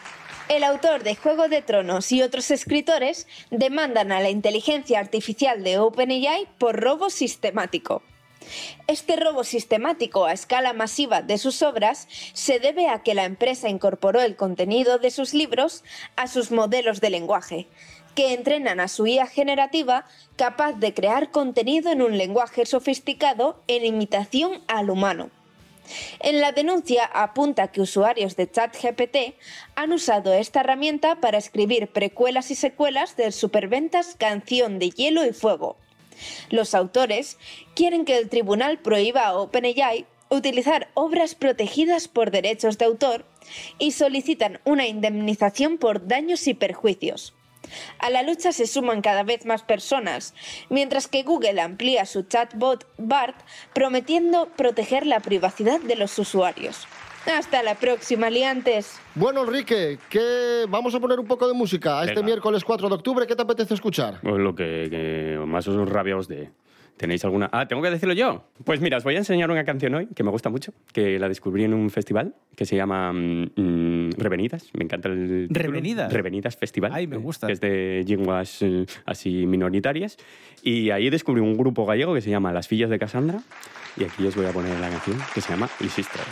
El 0.52 0.64
autor 0.64 1.02
de 1.02 1.16
Juego 1.16 1.48
de 1.48 1.62
Tronos 1.62 2.12
y 2.12 2.20
otros 2.20 2.50
escritores 2.50 3.26
demandan 3.50 4.12
a 4.12 4.20
la 4.20 4.28
inteligencia 4.28 5.00
artificial 5.00 5.64
de 5.64 5.78
OpenAI 5.78 6.46
por 6.58 6.78
robo 6.78 7.08
sistemático. 7.08 8.02
Este 8.86 9.16
robo 9.16 9.44
sistemático 9.44 10.26
a 10.26 10.34
escala 10.34 10.74
masiva 10.74 11.22
de 11.22 11.38
sus 11.38 11.62
obras 11.62 12.06
se 12.34 12.58
debe 12.58 12.88
a 12.88 13.02
que 13.02 13.14
la 13.14 13.24
empresa 13.24 13.70
incorporó 13.70 14.20
el 14.20 14.36
contenido 14.36 14.98
de 14.98 15.10
sus 15.10 15.32
libros 15.32 15.84
a 16.16 16.26
sus 16.26 16.50
modelos 16.50 17.00
de 17.00 17.08
lenguaje, 17.08 17.66
que 18.14 18.34
entrenan 18.34 18.78
a 18.78 18.88
su 18.88 19.06
IA 19.06 19.26
generativa 19.26 20.04
capaz 20.36 20.74
de 20.74 20.92
crear 20.92 21.30
contenido 21.30 21.90
en 21.90 22.02
un 22.02 22.18
lenguaje 22.18 22.66
sofisticado 22.66 23.58
en 23.68 23.86
imitación 23.86 24.60
al 24.68 24.90
humano. 24.90 25.30
En 26.20 26.40
la 26.40 26.52
denuncia 26.52 27.04
apunta 27.04 27.68
que 27.68 27.80
usuarios 27.80 28.36
de 28.36 28.50
ChatGPT 28.50 29.34
han 29.74 29.92
usado 29.92 30.32
esta 30.32 30.60
herramienta 30.60 31.16
para 31.16 31.38
escribir 31.38 31.88
precuelas 31.88 32.50
y 32.50 32.54
secuelas 32.54 33.16
del 33.16 33.32
superventas 33.32 34.16
Canción 34.18 34.78
de 34.78 34.90
Hielo 34.90 35.24
y 35.26 35.32
Fuego. 35.32 35.76
Los 36.50 36.74
autores 36.74 37.38
quieren 37.74 38.04
que 38.04 38.18
el 38.18 38.28
tribunal 38.28 38.78
prohíba 38.78 39.26
a 39.26 39.36
OpenAI 39.36 40.06
utilizar 40.30 40.88
obras 40.94 41.34
protegidas 41.34 42.08
por 42.08 42.30
derechos 42.30 42.78
de 42.78 42.86
autor 42.86 43.26
y 43.78 43.92
solicitan 43.92 44.60
una 44.64 44.86
indemnización 44.86 45.78
por 45.78 46.06
daños 46.06 46.46
y 46.46 46.54
perjuicios. 46.54 47.34
A 47.98 48.10
la 48.10 48.22
lucha 48.22 48.52
se 48.52 48.66
suman 48.66 49.02
cada 49.02 49.22
vez 49.22 49.46
más 49.46 49.62
personas, 49.62 50.34
mientras 50.68 51.08
que 51.08 51.22
Google 51.22 51.60
amplía 51.60 52.06
su 52.06 52.22
chatbot 52.22 52.86
BART 52.98 53.36
prometiendo 53.72 54.48
proteger 54.56 55.06
la 55.06 55.20
privacidad 55.20 55.80
de 55.80 55.96
los 55.96 56.18
usuarios. 56.18 56.86
Hasta 57.26 57.62
la 57.62 57.76
próxima, 57.76 58.30
liantes. 58.30 58.98
Bueno, 59.14 59.42
Enrique, 59.44 59.98
que 60.10 60.64
vamos 60.68 60.92
a 60.94 60.98
poner 60.98 61.20
un 61.20 61.26
poco 61.26 61.46
de 61.46 61.54
música 61.54 62.00
a 62.00 62.02
este 62.02 62.14
Venga. 62.16 62.26
miércoles 62.26 62.64
4 62.64 62.88
de 62.88 62.94
octubre. 62.96 63.26
¿Qué 63.28 63.36
te 63.36 63.42
apetece 63.42 63.74
escuchar? 63.74 64.18
Pues 64.22 64.38
lo 64.38 64.54
que, 64.56 64.88
que 64.90 65.38
más 65.46 65.68
os 65.68 65.88
rabia 65.88 66.16
os 66.16 66.26
dé. 66.26 66.50
¿Tenéis 66.96 67.24
alguna...? 67.24 67.48
Ah, 67.52 67.66
¿tengo 67.66 67.82
que 67.82 67.90
decirlo 67.90 68.14
yo? 68.14 68.44
Pues 68.64 68.80
mira, 68.80 68.96
os 68.96 69.04
voy 69.04 69.14
a 69.16 69.18
enseñar 69.18 69.50
una 69.50 69.64
canción 69.64 69.94
hoy 69.94 70.08
que 70.14 70.22
me 70.22 70.30
gusta 70.30 70.50
mucho, 70.50 70.72
que 70.92 71.18
la 71.18 71.28
descubrí 71.28 71.64
en 71.64 71.74
un 71.74 71.90
festival 71.90 72.34
que 72.54 72.64
se 72.64 72.76
llama 72.76 73.12
mm, 73.12 73.50
mm, 73.56 74.10
Revenidas. 74.18 74.70
Me 74.74 74.84
encanta 74.84 75.08
el 75.08 75.48
título. 75.48 75.66
¿Revenidas? 75.66 76.12
Revenidas 76.12 76.56
Festival. 76.56 76.92
Ay, 76.94 77.06
me 77.06 77.16
gusta. 77.16 77.46
Que 77.46 77.54
es 77.54 77.60
de 77.60 78.04
lenguas 78.06 78.62
eh, 78.62 78.86
así 79.04 79.46
minoritarias. 79.46 80.16
Y 80.62 80.90
ahí 80.90 81.10
descubrí 81.10 81.40
un 81.40 81.56
grupo 81.56 81.86
gallego 81.86 82.14
que 82.14 82.20
se 82.20 82.30
llama 82.30 82.52
Las 82.52 82.68
Fillas 82.68 82.90
de 82.90 82.98
Casandra. 82.98 83.40
Y 83.96 84.04
aquí 84.04 84.26
os 84.26 84.36
voy 84.36 84.46
a 84.46 84.52
poner 84.52 84.78
la 84.78 84.88
canción 84.88 85.18
que 85.34 85.40
se 85.40 85.50
llama 85.50 85.68
Lisistra. 85.80 86.22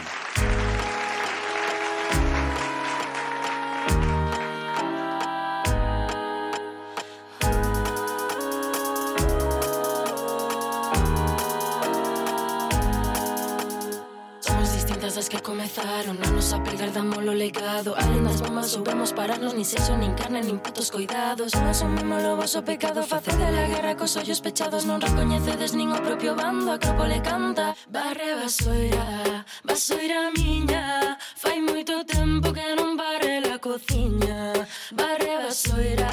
pecado 17.80 17.96
Almas, 17.96 18.40
bombas 18.42 18.70
soubemos 18.70 19.12
pararnos 19.12 19.54
Nin 19.54 19.64
sexo, 19.64 19.96
nin 19.96 20.12
carne, 20.12 20.42
nin 20.42 20.58
putos 20.60 20.90
cuidados. 20.92 21.56
Non 21.56 21.72
asumimos 21.72 22.20
o 22.28 22.36
vosso 22.36 22.60
pecado 22.60 23.00
Facede 23.00 23.48
la 23.48 23.64
guerra 23.72 23.96
cos 23.96 24.20
ollos 24.20 24.44
pechados 24.44 24.84
Non 24.84 25.00
recoñecedes 25.00 25.72
nin 25.72 25.88
o 25.88 25.98
propio 26.04 26.36
bando 26.36 26.72
A 26.72 26.76
Acrópole 26.76 27.24
canta. 27.24 27.72
Barre 27.88 28.36
basoira, 28.36 29.44
basoira 29.64 30.28
miña 30.36 31.16
Fai 31.40 31.64
moito 31.64 32.04
tempo 32.04 32.52
que 32.52 32.68
non 32.76 33.00
barre 33.00 33.40
la 33.40 33.56
cociña. 33.56 34.52
Barre 34.92 35.40
basoira, 35.40 36.12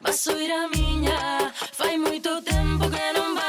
basoira 0.00 0.64
miña 0.72 1.52
Fai 1.76 2.00
moito 2.00 2.40
tempo 2.40 2.88
que 2.88 3.06
non 3.12 3.36
barre 3.36 3.41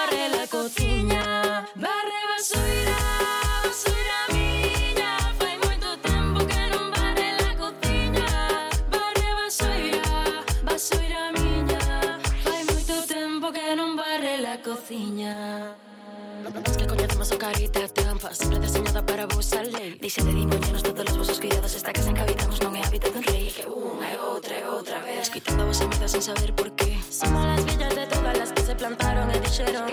carita 17.54 17.88
tampa 17.88 18.34
Sempre 18.34 18.60
deseñada 18.60 19.06
para 19.06 19.26
vos 19.28 19.54
a 19.54 19.62
lei 19.64 19.98
Dixe 20.02 20.22
de 20.24 20.34
dimoñenos 20.34 20.82
todos 20.84 21.06
os 21.12 21.18
vosos 21.18 21.40
cuidados 21.40 21.74
Esta 21.76 21.94
casa 21.94 22.10
en 22.10 22.16
que 22.16 22.22
habitamos 22.22 22.58
non 22.62 22.74
é 22.76 22.82
hábitat 22.82 23.14
dun 23.14 23.24
rei 23.24 23.54
Que 23.54 23.66
unha 23.70 24.08
e 24.10 24.18
outra 24.18 24.54
e 24.58 24.64
outra 24.66 24.98
vez 25.06 25.30
Escoitando 25.30 25.64
a 25.64 25.68
vosa 25.70 25.86
mesa 25.88 26.08
sin 26.10 26.22
saber 26.22 26.52
por 26.58 26.74
qué. 26.76 26.98
Somos 27.10 27.46
las 27.46 27.62
villas 27.66 27.94
de 27.96 28.06
todas 28.08 28.36
las 28.38 28.50
que 28.52 28.64
se 28.66 28.74
plantaron 28.76 29.30
e 29.30 29.38
dixeron 29.40 29.88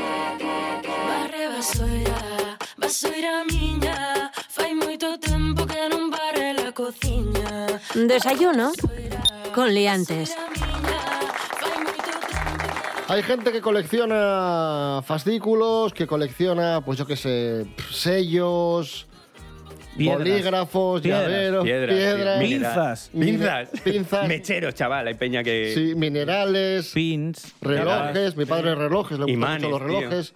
Barre 1.09 1.45
vasoira, 1.53 2.21
vasoira 2.81 3.45
miña. 3.45 4.33
Fai 4.49 4.73
moito 4.75 5.21
tempo 5.21 5.63
que 5.69 5.83
non 5.93 6.09
barre 6.11 6.57
la 6.57 6.73
cociña 6.73 7.69
Desayuno 7.95 8.73
con 9.55 9.69
liantes. 9.75 10.35
Hay 13.11 13.25
gente 13.25 13.51
que 13.51 13.61
colecciona 13.61 15.03
fascículos, 15.05 15.93
que 15.93 16.07
colecciona, 16.07 16.81
pues 16.85 16.97
yo 16.97 17.07
qué 17.07 17.17
sé, 17.17 17.67
sellos, 17.91 19.09
Piedras. 19.97 20.19
bolígrafos, 20.19 21.01
Piedras. 21.03 21.23
llaveros, 21.25 21.65
Piedras, 21.65 21.97
piedras. 21.97 22.39
Pinzas. 22.39 23.11
Pinzas. 23.13 23.69
pinzas, 23.83 24.29
Mecheros, 24.29 24.75
chaval. 24.77 25.09
Hay 25.09 25.15
peña 25.15 25.43
que... 25.43 25.73
sí, 25.75 25.95
minerales, 25.97 26.93
Pins. 26.95 27.53
relojes. 27.61 28.37
Mi 28.37 28.45
padre 28.45 28.77
relojes, 28.77 29.19
le 29.19 29.25
gustan 29.25 29.55
mucho 29.55 29.71
los 29.71 29.81
tío. 29.81 29.87
relojes. 30.01 30.35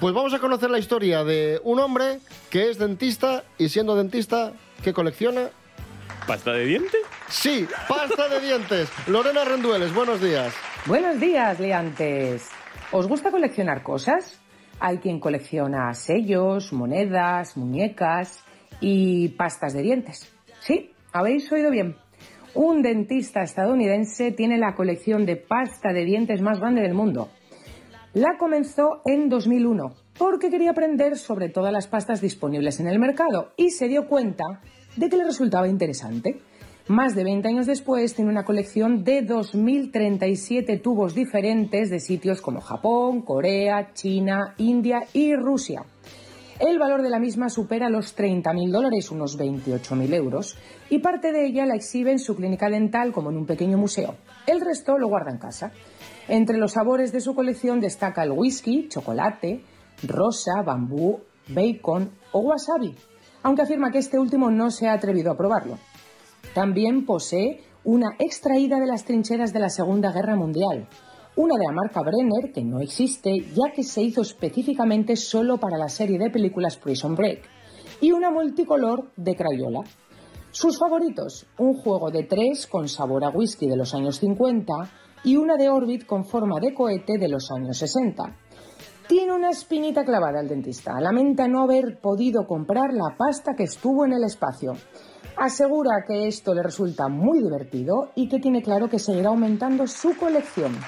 Pues 0.00 0.14
vamos 0.14 0.32
a 0.32 0.38
conocer 0.38 0.70
la 0.70 0.78
historia 0.78 1.22
de 1.22 1.60
un 1.64 1.80
hombre 1.80 2.20
que 2.48 2.70
es 2.70 2.78
dentista 2.78 3.44
y 3.58 3.68
siendo 3.68 3.94
dentista, 3.94 4.52
que 4.82 4.94
colecciona, 4.94 5.50
¿Pasta 6.26 6.52
de 6.52 6.64
diente? 6.64 6.96
sí, 7.28 7.66
pasta 7.88 8.28
de 8.28 8.40
dientes. 8.40 8.88
Lorena 9.06 9.44
Rendueles, 9.44 9.92
buenos 9.92 10.20
días. 10.22 10.54
Buenos 10.86 11.20
días, 11.20 11.60
liantes. 11.60 12.48
¿Os 12.90 13.06
gusta 13.06 13.30
coleccionar 13.30 13.82
cosas? 13.82 14.40
Hay 14.80 14.96
quien 14.96 15.20
colecciona 15.20 15.92
sellos, 15.92 16.72
monedas, 16.72 17.58
muñecas 17.58 18.42
y 18.80 19.28
pastas 19.28 19.74
de 19.74 19.82
dientes. 19.82 20.32
Sí, 20.60 20.90
habéis 21.12 21.52
oído 21.52 21.70
bien. 21.70 21.96
Un 22.54 22.80
dentista 22.80 23.42
estadounidense 23.42 24.32
tiene 24.32 24.56
la 24.56 24.74
colección 24.74 25.26
de 25.26 25.36
pasta 25.36 25.92
de 25.92 26.06
dientes 26.06 26.40
más 26.40 26.58
grande 26.60 26.80
del 26.80 26.94
mundo. 26.94 27.28
La 28.14 28.38
comenzó 28.38 29.02
en 29.04 29.28
2001 29.28 29.92
porque 30.16 30.48
quería 30.48 30.70
aprender 30.70 31.18
sobre 31.18 31.50
todas 31.50 31.74
las 31.74 31.88
pastas 31.88 32.22
disponibles 32.22 32.80
en 32.80 32.88
el 32.88 32.98
mercado 32.98 33.52
y 33.58 33.68
se 33.70 33.86
dio 33.86 34.08
cuenta 34.08 34.62
de 34.96 35.10
que 35.10 35.18
le 35.18 35.24
resultaba 35.24 35.68
interesante. 35.68 36.40
Más 36.90 37.14
de 37.14 37.22
20 37.22 37.46
años 37.46 37.66
después 37.66 38.16
tiene 38.16 38.32
una 38.32 38.44
colección 38.44 39.04
de 39.04 39.24
2.037 39.24 40.82
tubos 40.82 41.14
diferentes 41.14 41.88
de 41.88 42.00
sitios 42.00 42.40
como 42.40 42.60
Japón, 42.60 43.22
Corea, 43.22 43.92
China, 43.94 44.56
India 44.58 45.04
y 45.12 45.36
Rusia. 45.36 45.84
El 46.58 46.80
valor 46.80 47.02
de 47.02 47.10
la 47.10 47.20
misma 47.20 47.48
supera 47.48 47.88
los 47.88 48.18
30.000 48.18 48.72
dólares, 48.72 49.12
unos 49.12 49.38
28.000 49.38 50.14
euros, 50.14 50.58
y 50.88 50.98
parte 50.98 51.30
de 51.30 51.46
ella 51.46 51.64
la 51.64 51.76
exhibe 51.76 52.10
en 52.10 52.18
su 52.18 52.34
clínica 52.34 52.68
dental 52.68 53.12
como 53.12 53.30
en 53.30 53.36
un 53.36 53.46
pequeño 53.46 53.78
museo. 53.78 54.16
El 54.48 54.60
resto 54.60 54.98
lo 54.98 55.06
guarda 55.06 55.30
en 55.30 55.38
casa. 55.38 55.70
Entre 56.26 56.58
los 56.58 56.72
sabores 56.72 57.12
de 57.12 57.20
su 57.20 57.36
colección 57.36 57.78
destaca 57.78 58.24
el 58.24 58.32
whisky, 58.32 58.88
chocolate, 58.88 59.62
rosa, 60.08 60.60
bambú, 60.66 61.20
bacon 61.54 62.10
o 62.32 62.40
wasabi, 62.40 62.96
aunque 63.44 63.62
afirma 63.62 63.92
que 63.92 63.98
este 63.98 64.18
último 64.18 64.50
no 64.50 64.72
se 64.72 64.88
ha 64.88 64.94
atrevido 64.94 65.30
a 65.30 65.36
probarlo. 65.36 65.78
También 66.54 67.06
posee 67.06 67.62
una 67.84 68.16
extraída 68.18 68.80
de 68.80 68.86
las 68.86 69.04
trincheras 69.04 69.52
de 69.52 69.60
la 69.60 69.70
Segunda 69.70 70.12
Guerra 70.12 70.36
Mundial, 70.36 70.88
una 71.36 71.56
de 71.56 71.64
la 71.64 71.72
marca 71.72 72.02
Brenner 72.02 72.52
que 72.52 72.64
no 72.64 72.80
existe 72.80 73.40
ya 73.54 73.72
que 73.74 73.84
se 73.84 74.02
hizo 74.02 74.22
específicamente 74.22 75.16
solo 75.16 75.58
para 75.58 75.78
la 75.78 75.88
serie 75.88 76.18
de 76.18 76.30
películas 76.30 76.76
Prison 76.76 77.14
Break, 77.14 77.42
y 78.00 78.12
una 78.12 78.30
multicolor 78.30 79.10
de 79.16 79.36
Crayola. 79.36 79.82
Sus 80.50 80.78
favoritos, 80.78 81.46
un 81.58 81.74
juego 81.74 82.10
de 82.10 82.24
tres 82.24 82.66
con 82.66 82.88
sabor 82.88 83.24
a 83.24 83.30
whisky 83.30 83.68
de 83.68 83.76
los 83.76 83.94
años 83.94 84.18
50 84.18 84.72
y 85.22 85.36
una 85.36 85.56
de 85.56 85.68
Orbit 85.68 86.06
con 86.06 86.24
forma 86.24 86.58
de 86.58 86.74
cohete 86.74 87.18
de 87.18 87.28
los 87.28 87.50
años 87.52 87.78
60. 87.78 88.36
Tiene 89.06 89.32
una 89.32 89.50
espinita 89.50 90.04
clavada 90.04 90.40
al 90.40 90.48
dentista. 90.48 91.00
Lamenta 91.00 91.46
no 91.46 91.62
haber 91.62 92.00
podido 92.00 92.46
comprar 92.46 92.92
la 92.92 93.16
pasta 93.16 93.54
que 93.56 93.64
estuvo 93.64 94.04
en 94.04 94.12
el 94.12 94.24
espacio. 94.24 94.72
Asegura 95.40 96.04
que 96.06 96.28
esto 96.28 96.52
le 96.52 96.62
resulta 96.62 97.08
muy 97.08 97.38
divertido 97.42 98.10
y 98.14 98.28
que 98.28 98.40
tiene 98.40 98.62
claro 98.62 98.90
que 98.90 98.98
seguirá 98.98 99.30
aumentando 99.30 99.86
su 99.86 100.14
colección. 100.14 100.78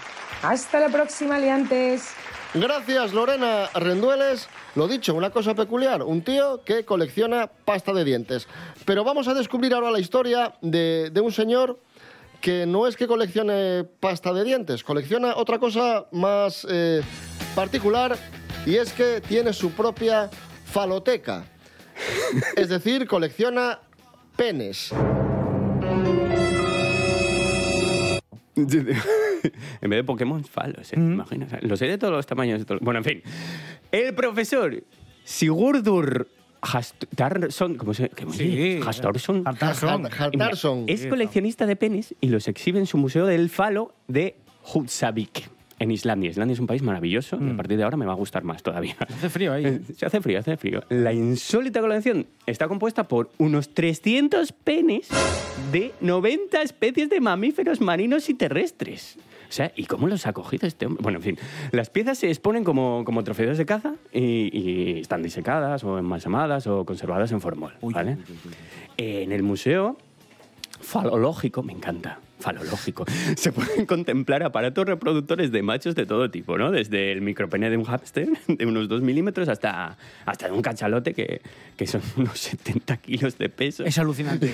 Hasta 0.42 0.78
la 0.78 0.90
próxima, 0.90 1.38
liantes. 1.38 2.10
Gracias, 2.52 3.14
Lorena 3.14 3.70
Rendueles. 3.74 4.50
Lo 4.74 4.88
dicho, 4.88 5.14
una 5.14 5.30
cosa 5.30 5.54
peculiar, 5.54 6.02
un 6.02 6.20
tío 6.20 6.62
que 6.64 6.84
colecciona 6.84 7.46
pasta 7.64 7.94
de 7.94 8.04
dientes. 8.04 8.46
Pero 8.84 9.04
vamos 9.04 9.26
a 9.26 9.32
descubrir 9.32 9.72
ahora 9.72 9.90
la 9.90 10.00
historia 10.00 10.52
de, 10.60 11.08
de 11.10 11.20
un 11.22 11.32
señor 11.32 11.78
que 12.42 12.66
no 12.66 12.86
es 12.86 12.96
que 12.96 13.06
coleccione 13.06 13.84
pasta 13.84 14.34
de 14.34 14.44
dientes, 14.44 14.84
colecciona 14.84 15.34
otra 15.34 15.58
cosa 15.58 16.08
más 16.10 16.66
eh, 16.68 17.00
particular 17.54 18.18
Y 18.66 18.76
es 18.76 18.92
que 18.92 19.22
tiene 19.22 19.54
su 19.54 19.70
propia 19.70 20.28
faloteca. 20.66 21.44
Es 22.56 22.68
decir, 22.68 23.06
colecciona 23.06 23.80
penes. 24.36 24.92
en 28.54 29.90
vez 29.90 29.98
de 29.98 30.04
Pokémon, 30.04 30.44
falos, 30.44 30.92
¿eh? 30.92 30.96
Imagina, 30.96 31.46
o 31.46 31.48
sea, 31.48 31.58
los 31.62 31.80
hay 31.82 31.88
de 31.88 31.98
todos 31.98 32.12
los 32.12 32.26
tamaños. 32.26 32.60
de 32.60 32.64
todos- 32.64 32.80
Bueno, 32.82 32.98
en 32.98 33.04
fin. 33.04 33.22
El 33.90 34.14
profesor 34.14 34.82
Sigurdur 35.24 36.28
Hastarson, 36.60 37.76
¿cómo 37.76 37.94
se 37.94 38.10
llama? 38.16 38.32
Sí. 38.34 38.80
Hastarson. 38.86 39.42
Hartarson. 39.46 40.06
Hartarson. 40.06 40.84
Es 40.86 41.06
coleccionista 41.06 41.66
de 41.66 41.76
penes 41.76 42.14
y 42.20 42.28
los 42.28 42.46
exhibe 42.48 42.78
en 42.78 42.86
su 42.86 42.98
museo 42.98 43.26
del 43.26 43.50
falo 43.50 43.94
de 44.06 44.36
Hutsavik, 44.72 45.48
en 45.78 45.90
Islandia. 45.90 46.30
Islandia 46.30 46.54
es 46.54 46.60
un 46.60 46.66
país 46.66 46.82
maravilloso 46.82 47.38
y 47.40 47.50
a 47.50 47.56
partir 47.56 47.76
de 47.76 47.84
ahora 47.84 47.96
me 47.96 48.06
va 48.06 48.12
a 48.12 48.16
gustar 48.16 48.44
más 48.44 48.62
todavía. 48.62 48.96
Hace 49.00 49.28
frío 49.28 49.52
ahí. 49.52 49.80
Se 49.96 50.06
hace 50.06 50.20
frío, 50.20 50.38
hace 50.38 50.56
frío. 50.56 50.82
La 50.88 51.12
insólita 51.12 51.80
colección 51.80 52.26
está 52.46 52.68
compuesta 52.68 53.08
por 53.08 53.30
unos 53.38 53.74
300 53.74 54.52
penes 54.52 55.08
de 55.72 55.92
90 56.00 56.62
especies 56.62 57.10
de 57.10 57.20
mamíferos 57.20 57.80
marinos 57.80 58.28
y 58.28 58.34
terrestres. 58.34 59.18
O 59.48 59.54
sea, 59.54 59.70
¿y 59.76 59.84
cómo 59.84 60.06
los 60.06 60.26
ha 60.26 60.32
cogido 60.32 60.66
este 60.66 60.86
hombre? 60.86 61.02
Bueno, 61.02 61.18
en 61.18 61.22
fin, 61.22 61.38
las 61.72 61.90
piezas 61.90 62.16
se 62.16 62.28
exponen 62.28 62.64
como, 62.64 63.02
como 63.04 63.22
trofeos 63.22 63.58
de 63.58 63.66
caza 63.66 63.96
y, 64.10 64.48
y 64.50 65.00
están 65.00 65.22
disecadas 65.22 65.84
o 65.84 65.98
embalsamadas 65.98 66.66
o 66.66 66.86
conservadas 66.86 67.32
en 67.32 67.42
formol, 67.42 67.74
¿vale? 67.82 68.16
En 68.96 69.30
el 69.30 69.42
museo 69.42 69.98
falológico, 70.80 71.62
me 71.62 71.74
encanta, 71.74 72.18
falológico, 72.42 73.04
se 73.36 73.52
pueden 73.52 73.86
contemplar 73.86 74.42
aparatos 74.42 74.84
reproductores 74.86 75.50
de 75.52 75.62
machos 75.62 75.94
de 75.94 76.04
todo 76.06 76.30
tipo, 76.30 76.58
¿no? 76.58 76.70
Desde 76.70 77.12
el 77.12 77.22
micropene 77.22 77.70
de 77.70 77.76
un 77.76 77.84
hámster 77.84 78.28
de 78.48 78.66
unos 78.66 78.88
2 78.88 79.00
milímetros 79.02 79.48
hasta, 79.48 79.96
hasta 80.26 80.46
de 80.46 80.52
un 80.52 80.60
cachalote 80.62 81.14
que, 81.14 81.40
que 81.76 81.86
son 81.86 82.02
unos 82.16 82.38
70 82.38 82.96
kilos 82.98 83.38
de 83.38 83.48
peso. 83.48 83.84
Es 83.84 83.98
alucinante. 83.98 84.52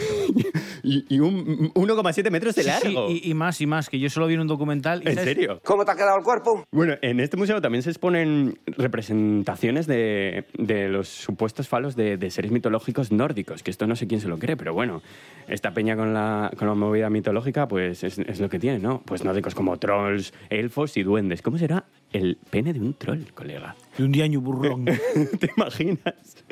y, 0.82 1.04
y 1.14 1.20
un 1.20 1.72
1,7 1.74 2.30
metros 2.30 2.54
de 2.54 2.62
Sí, 2.62 2.70
sí, 2.82 2.84
largo. 2.92 3.10
y, 3.10 3.22
y 3.24 3.34
más 3.34 3.60
y 3.60 3.66
más, 3.66 3.88
que 3.88 3.98
yo 3.98 4.10
solo 4.10 4.26
vi 4.26 4.34
en 4.34 4.40
un 4.40 4.46
documental. 4.46 5.02
y 5.04 5.08
¿En 5.08 5.14
¿sabes? 5.14 5.28
serio? 5.34 5.60
¿Cómo 5.64 5.84
te 5.84 5.92
ha 5.92 5.94
quedado 5.96 6.18
el 6.18 6.24
cuerpo? 6.24 6.64
Bueno, 6.70 6.94
en 7.02 7.20
este 7.20 7.36
museo 7.36 7.60
también 7.60 7.82
se 7.82 7.90
exponen 7.90 8.58
representaciones 8.66 9.86
de, 9.86 10.44
de 10.58 10.88
los 10.88 11.08
supuestos 11.08 11.68
falos 11.68 11.96
de, 11.96 12.16
de 12.16 12.30
seres 12.30 12.50
mitológicos 12.50 13.12
nórdicos, 13.12 13.62
que 13.62 13.70
esto 13.70 13.86
no 13.86 13.96
sé 13.96 14.06
quién 14.06 14.20
se 14.20 14.28
lo 14.28 14.38
cree, 14.38 14.56
pero 14.56 14.74
bueno, 14.74 15.02
esta 15.46 15.72
peña 15.72 15.96
con 15.96 16.12
la, 16.12 16.50
con 16.58 16.68
la 16.68 16.74
movida 16.74 17.08
mitológica, 17.10 17.66
pues 17.68 17.77
es, 17.78 18.02
es 18.02 18.40
lo 18.40 18.48
que 18.48 18.58
tiene, 18.58 18.78
¿no? 18.78 19.02
Pues 19.04 19.24
nórdicos 19.24 19.54
como 19.54 19.78
trolls, 19.78 20.32
elfos 20.50 20.96
y 20.96 21.02
duendes. 21.02 21.42
¿Cómo 21.42 21.58
será 21.58 21.84
el 22.12 22.38
pene 22.50 22.72
de 22.72 22.80
un 22.80 22.94
troll, 22.94 23.22
colega? 23.34 23.76
De 23.96 24.04
un 24.04 24.12
diaño 24.12 24.40
burrón. 24.40 24.84
¿Te 25.40 25.50
imaginas? 25.56 26.44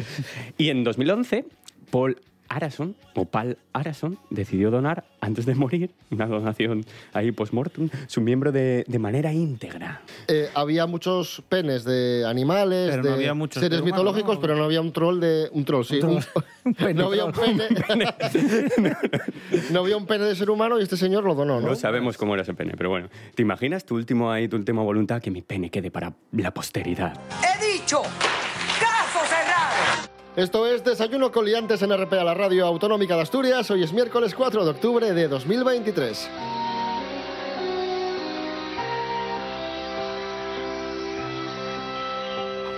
Y 0.58 0.70
en 0.70 0.84
2011, 0.84 1.44
Paul 1.90 2.20
Arason, 2.56 2.96
o 3.14 3.26
Paul 3.26 3.58
Arason, 3.74 4.18
decidió 4.30 4.70
donar, 4.70 5.04
antes 5.20 5.44
de 5.44 5.54
morir, 5.54 5.90
una 6.10 6.26
donación 6.26 6.86
ahí 7.12 7.30
post-mortem, 7.30 7.90
su 8.06 8.22
miembro 8.22 8.50
de, 8.50 8.84
de 8.88 8.98
manera 8.98 9.30
íntegra. 9.32 10.00
Eh, 10.26 10.48
había 10.54 10.86
muchos 10.86 11.42
penes 11.50 11.84
de 11.84 12.24
animales, 12.26 12.88
Pero 12.90 13.02
no 13.02 13.08
de 13.10 13.14
había 13.14 13.34
muchos 13.34 13.60
seres 13.62 13.80
humanos, 13.80 13.94
mitológicos, 13.98 14.34
¿no? 14.36 14.40
pero 14.40 14.56
no 14.56 14.64
había 14.64 14.80
un 14.80 14.90
troll 14.92 15.20
de 15.20 15.48
un 15.52 15.64
troll, 15.66 15.84
sí. 15.84 16.00
Un 16.00 16.20
un- 16.64 16.74
pene 16.74 16.94
no 16.94 17.06
había 17.08 17.26
un 17.26 17.32
pene. 17.32 17.64
no 19.70 19.80
había 19.80 19.96
un 19.96 20.06
pene 20.06 20.24
de 20.24 20.34
ser 20.34 20.48
humano 20.50 20.78
y 20.78 20.82
este 20.82 20.96
señor 20.96 21.24
lo 21.24 21.34
donó, 21.34 21.60
¿no? 21.60 21.68
No 21.68 21.74
sabemos 21.74 22.16
cómo 22.16 22.34
era 22.34 22.42
ese 22.42 22.54
pene, 22.54 22.72
pero 22.76 22.88
bueno. 22.90 23.08
¿Te 23.34 23.42
imaginas 23.42 23.84
tu 23.84 23.94
último 23.96 24.30
ahí, 24.32 24.48
tu 24.48 24.56
última 24.56 24.82
voluntad, 24.82 25.20
que 25.20 25.30
mi 25.30 25.42
pene 25.42 25.70
quede 25.70 25.90
para 25.90 26.14
la 26.32 26.52
posteridad? 26.52 27.20
¡He 27.42 27.72
dicho! 27.78 28.02
Esto 30.36 30.66
es 30.66 30.84
Desayuno 30.84 31.32
con 31.32 31.46
Liantes 31.46 31.80
en 31.82 31.96
RPA, 31.96 32.22
la 32.22 32.34
radio 32.34 32.66
autonómica 32.66 33.16
de 33.16 33.22
Asturias. 33.22 33.70
Hoy 33.70 33.82
es 33.82 33.92
miércoles 33.92 34.34
4 34.34 34.64
de 34.64 34.70
octubre 34.70 35.12
de 35.12 35.28
2023. 35.28 36.28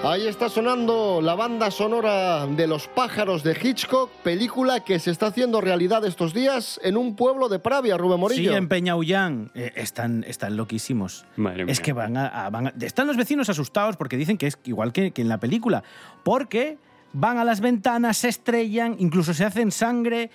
Ahí 0.05 0.29
está 0.29 0.49
sonando 0.49 1.21
la 1.21 1.35
banda 1.35 1.71
sonora 1.73 2.47
de 2.47 2.69
Los 2.69 2.87
pájaros 2.87 3.43
de 3.43 3.59
Hitchcock, 3.61 4.11
película 4.23 4.81
que 4.85 5.01
se 5.01 5.11
está 5.11 5.27
haciendo 5.27 5.61
realidad 5.61 6.05
estos 6.07 6.33
días 6.33 6.79
en 6.85 6.97
un 6.97 7.17
pueblo 7.17 7.49
de 7.49 7.59
Pravia, 7.59 7.97
Rubén 7.99 8.21
Morillo. 8.21 8.53
Sí, 8.53 8.57
en 8.57 8.69
Peñaullán. 8.69 9.51
Eh, 9.57 9.73
están, 9.75 10.25
están 10.27 10.57
loquísimos. 10.57 11.27
Madre 11.37 11.65
Es 11.65 11.79
mía. 11.81 11.85
que 11.85 11.93
van 11.93 12.17
a, 12.17 12.29
a- 12.29 12.49
van 12.49 12.69
a- 12.69 12.75
Están 12.81 13.09
los 13.09 13.17
vecinos 13.17 13.49
asustados 13.51 13.97
porque 13.97 14.17
dicen 14.17 14.39
que 14.39 14.47
es 14.47 14.57
igual 14.65 14.93
que, 14.93 15.11
que 15.11 15.21
en 15.21 15.29
la 15.29 15.39
película. 15.39 15.83
Porque 16.23 16.79
van 17.13 17.39
a 17.39 17.45
las 17.45 17.61
ventanas, 17.61 18.17
se 18.19 18.29
estrellan, 18.29 18.97
incluso 18.99 19.35
se 19.35 19.45
hacen 19.45 19.71
sangre. 19.71 20.31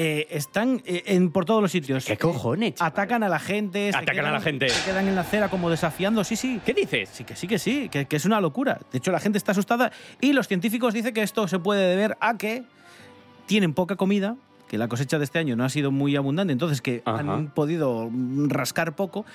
eh, 0.00 0.28
están 0.30 0.80
eh, 0.86 1.02
en, 1.06 1.32
por 1.32 1.44
todos 1.44 1.60
los 1.60 1.72
sitios. 1.72 2.04
¿Qué 2.04 2.16
cojones? 2.16 2.74
Atacan 2.80 3.24
a 3.24 3.28
la 3.28 3.40
gente. 3.40 3.90
se 3.90 3.98
Atacan 3.98 4.18
a 4.18 4.22
quedan- 4.28 4.32
la 4.34 4.40
gente. 4.40 4.68
Se 4.68 4.84
quedan 4.84 5.08
en 5.08 5.16
la 5.16 5.22
acera 5.22 5.48
como 5.48 5.68
desafiando. 5.70 6.22
Sí, 6.22 6.36
sí. 6.36 6.60
¿Qué 6.64 6.72
dices? 6.72 7.08
Sí, 7.12 7.24
que 7.24 7.34
sí, 7.34 7.48
que 7.48 7.58
sí. 7.58 7.88
Que, 7.88 8.04
que 8.06 8.14
es 8.16 8.24
una 8.24 8.40
locura. 8.40 8.78
De 8.92 8.98
hecho, 8.98 9.10
la 9.10 9.18
gente 9.18 9.38
está 9.38 9.50
asustada. 9.52 9.90
Y 10.20 10.34
los 10.34 10.46
científicos 10.46 10.94
dicen 10.94 11.12
que 11.12 11.22
esto 11.24 11.48
se 11.48 11.58
puede 11.58 11.88
deber 11.88 12.16
a 12.20 12.36
que 12.38 12.62
tienen 13.46 13.74
poca 13.74 13.96
comida, 13.96 14.36
que 14.68 14.78
la 14.78 14.86
cosecha 14.86 15.18
de 15.18 15.24
este 15.24 15.40
año 15.40 15.56
no 15.56 15.64
ha 15.64 15.68
sido 15.68 15.90
muy 15.90 16.14
abundante, 16.14 16.52
entonces 16.52 16.80
que 16.80 17.02
Ajá. 17.04 17.18
han 17.18 17.48
podido 17.48 18.08
rascar 18.46 18.94
poco. 18.94 19.26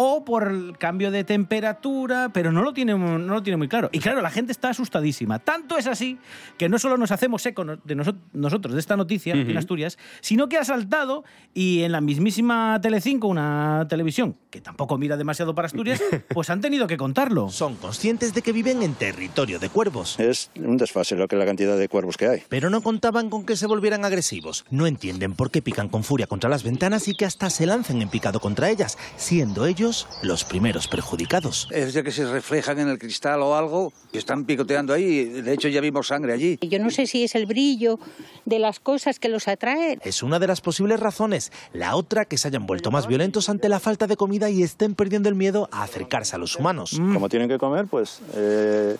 O 0.00 0.24
por 0.24 0.46
el 0.46 0.78
cambio 0.78 1.10
de 1.10 1.24
temperatura, 1.24 2.30
pero 2.32 2.52
no 2.52 2.62
lo, 2.62 2.72
tiene, 2.72 2.94
no 2.96 3.18
lo 3.18 3.42
tiene 3.42 3.56
muy 3.56 3.66
claro. 3.66 3.88
Y 3.92 3.98
claro, 3.98 4.20
la 4.22 4.30
gente 4.30 4.52
está 4.52 4.68
asustadísima. 4.70 5.40
Tanto 5.40 5.76
es 5.76 5.88
así 5.88 6.18
que 6.56 6.68
no 6.68 6.78
solo 6.78 6.96
nos 6.96 7.10
hacemos 7.10 7.44
eco 7.46 7.64
de 7.64 7.96
noso- 7.96 8.14
nosotros 8.32 8.74
de 8.74 8.80
esta 8.80 8.96
noticia 8.96 9.34
en 9.34 9.48
Ujú. 9.50 9.58
Asturias, 9.58 9.98
sino 10.20 10.48
que 10.48 10.56
ha 10.56 10.64
saltado 10.64 11.24
y 11.52 11.82
en 11.82 11.90
la 11.90 12.00
mismísima 12.00 12.78
Telecinco, 12.80 13.26
una 13.26 13.86
televisión 13.88 14.36
que 14.50 14.60
tampoco 14.60 14.96
mira 14.98 15.16
demasiado 15.16 15.52
para 15.54 15.66
Asturias, 15.66 16.00
pues 16.32 16.48
han 16.48 16.60
tenido 16.60 16.86
que 16.86 16.96
contarlo. 16.96 17.50
Son 17.50 17.74
conscientes 17.74 18.32
de 18.34 18.42
que 18.42 18.52
viven 18.52 18.84
en 18.84 18.94
territorio 18.94 19.58
de 19.58 19.68
cuervos. 19.68 20.20
Es 20.20 20.52
un 20.56 20.76
desfase 20.76 21.16
lo 21.16 21.26
que 21.26 21.34
la 21.34 21.44
cantidad 21.44 21.76
de 21.76 21.88
cuervos 21.88 22.16
que 22.16 22.28
hay. 22.28 22.42
Pero 22.48 22.70
no 22.70 22.82
contaban 22.82 23.30
con 23.30 23.44
que 23.44 23.56
se 23.56 23.66
volvieran 23.66 24.04
agresivos. 24.04 24.64
No 24.70 24.86
entienden 24.86 25.34
por 25.34 25.50
qué 25.50 25.60
pican 25.60 25.88
con 25.88 26.04
furia 26.04 26.28
contra 26.28 26.48
las 26.48 26.62
ventanas 26.62 27.08
y 27.08 27.14
que 27.16 27.24
hasta 27.24 27.50
se 27.50 27.66
lancen 27.66 28.00
en 28.00 28.08
picado 28.08 28.38
contra 28.38 28.70
ellas, 28.70 28.96
siendo 29.16 29.66
ellos 29.66 29.87
los 30.22 30.44
primeros 30.44 30.88
perjudicados. 30.88 31.68
Es 31.70 31.94
de 31.94 32.02
que 32.02 32.12
se 32.12 32.30
reflejan 32.30 32.78
en 32.78 32.88
el 32.88 32.98
cristal 32.98 33.42
o 33.42 33.56
algo 33.56 33.92
y 34.12 34.18
están 34.18 34.44
picoteando 34.44 34.92
ahí. 34.92 35.24
De 35.24 35.52
hecho, 35.52 35.68
ya 35.68 35.80
vimos 35.80 36.08
sangre 36.08 36.32
allí. 36.32 36.58
Yo 36.62 36.78
no 36.78 36.90
sé 36.90 37.06
si 37.06 37.24
es 37.24 37.34
el 37.34 37.46
brillo 37.46 37.98
de 38.44 38.58
las 38.58 38.80
cosas 38.80 39.18
que 39.18 39.28
los 39.28 39.48
atrae. 39.48 39.98
Es 40.02 40.22
una 40.22 40.38
de 40.38 40.46
las 40.46 40.60
posibles 40.60 41.00
razones. 41.00 41.52
La 41.72 41.96
otra, 41.96 42.24
que 42.24 42.38
se 42.38 42.48
hayan 42.48 42.66
vuelto 42.66 42.90
más 42.90 43.06
violentos 43.06 43.48
ante 43.48 43.68
la 43.68 43.80
falta 43.80 44.06
de 44.06 44.16
comida 44.16 44.50
y 44.50 44.62
estén 44.62 44.94
perdiendo 44.94 45.28
el 45.28 45.34
miedo 45.34 45.68
a 45.72 45.82
acercarse 45.82 46.36
a 46.36 46.38
los 46.38 46.56
humanos. 46.56 46.92
Como 46.92 47.28
tienen 47.28 47.48
que 47.48 47.58
comer, 47.58 47.86
pues 47.86 48.20
eh, 48.34 48.96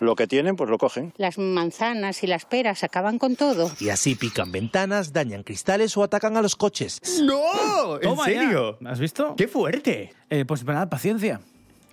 lo 0.00 0.14
que 0.16 0.26
tienen, 0.26 0.56
pues 0.56 0.68
lo 0.70 0.78
cogen. 0.78 1.12
Las 1.16 1.38
manzanas 1.38 2.22
y 2.22 2.26
las 2.26 2.44
peras 2.44 2.84
acaban 2.84 3.18
con 3.18 3.36
todo. 3.36 3.70
Y 3.80 3.88
así 3.88 4.14
pican 4.14 4.52
ventanas, 4.52 5.12
dañan 5.12 5.42
cristales 5.42 5.96
o 5.96 6.02
atacan 6.02 6.36
a 6.36 6.42
los 6.42 6.56
coches. 6.56 7.00
¡No! 7.24 7.96
¿En 7.96 8.00
Toma 8.02 8.28
ya. 8.28 8.40
serio? 8.40 8.78
¿Has 8.84 8.98
visto? 9.00 9.34
¡Qué 9.36 9.48
fuerte! 9.48 10.12
Eh, 10.30 10.44
pues 10.44 10.64
nada, 10.64 10.88
paciencia. 10.90 11.40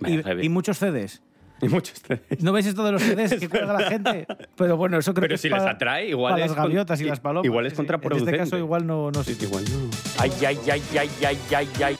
Y, 0.06 0.46
y 0.46 0.50
muchos 0.50 0.78
CDs. 0.80 1.22
Y 1.62 1.70
muchos 1.70 2.02
¿No 2.39 2.52
veis 2.52 2.66
esto 2.66 2.84
de 2.84 2.92
los 2.92 3.02
CDs 3.02 3.39
que 3.39 3.48
cuelga 3.48 3.72
la 3.80 3.89
gente? 3.89 4.28
Pero 4.58 4.76
bueno, 4.76 4.98
eso 4.98 5.13
creo 5.13 5.22
Pero 5.22 5.30
que 5.30 5.36
es 5.36 5.42
si 5.42 5.48
les 5.50 5.60
para- 5.60 5.72
atrae, 5.72 6.10
igual 6.10 6.34
para 6.34 6.44
es 6.46 6.52
las 6.52 6.58
con- 6.58 6.66
gaviotas 6.68 7.00
y 7.00 7.06
las 7.06 7.20
palomas. 7.22 7.46
igual 7.46 7.66
es 7.68 7.72
Sí, 7.72 7.76
sí. 7.76 7.78
contraproducente. 7.78 8.30
En 8.32 8.36
este 8.42 8.46
caso 8.52 8.58
igual 8.58 8.86
no, 8.86 9.12
no 9.12 9.24
sé. 9.24 9.38
Igual 9.39 9.63
no. 9.66 9.89
Ay, 10.18 10.32
ay, 10.46 10.60
ay, 10.70 10.82
ay, 10.98 11.10
ay, 11.26 11.38
ay, 11.56 11.70
ay. 11.84 11.98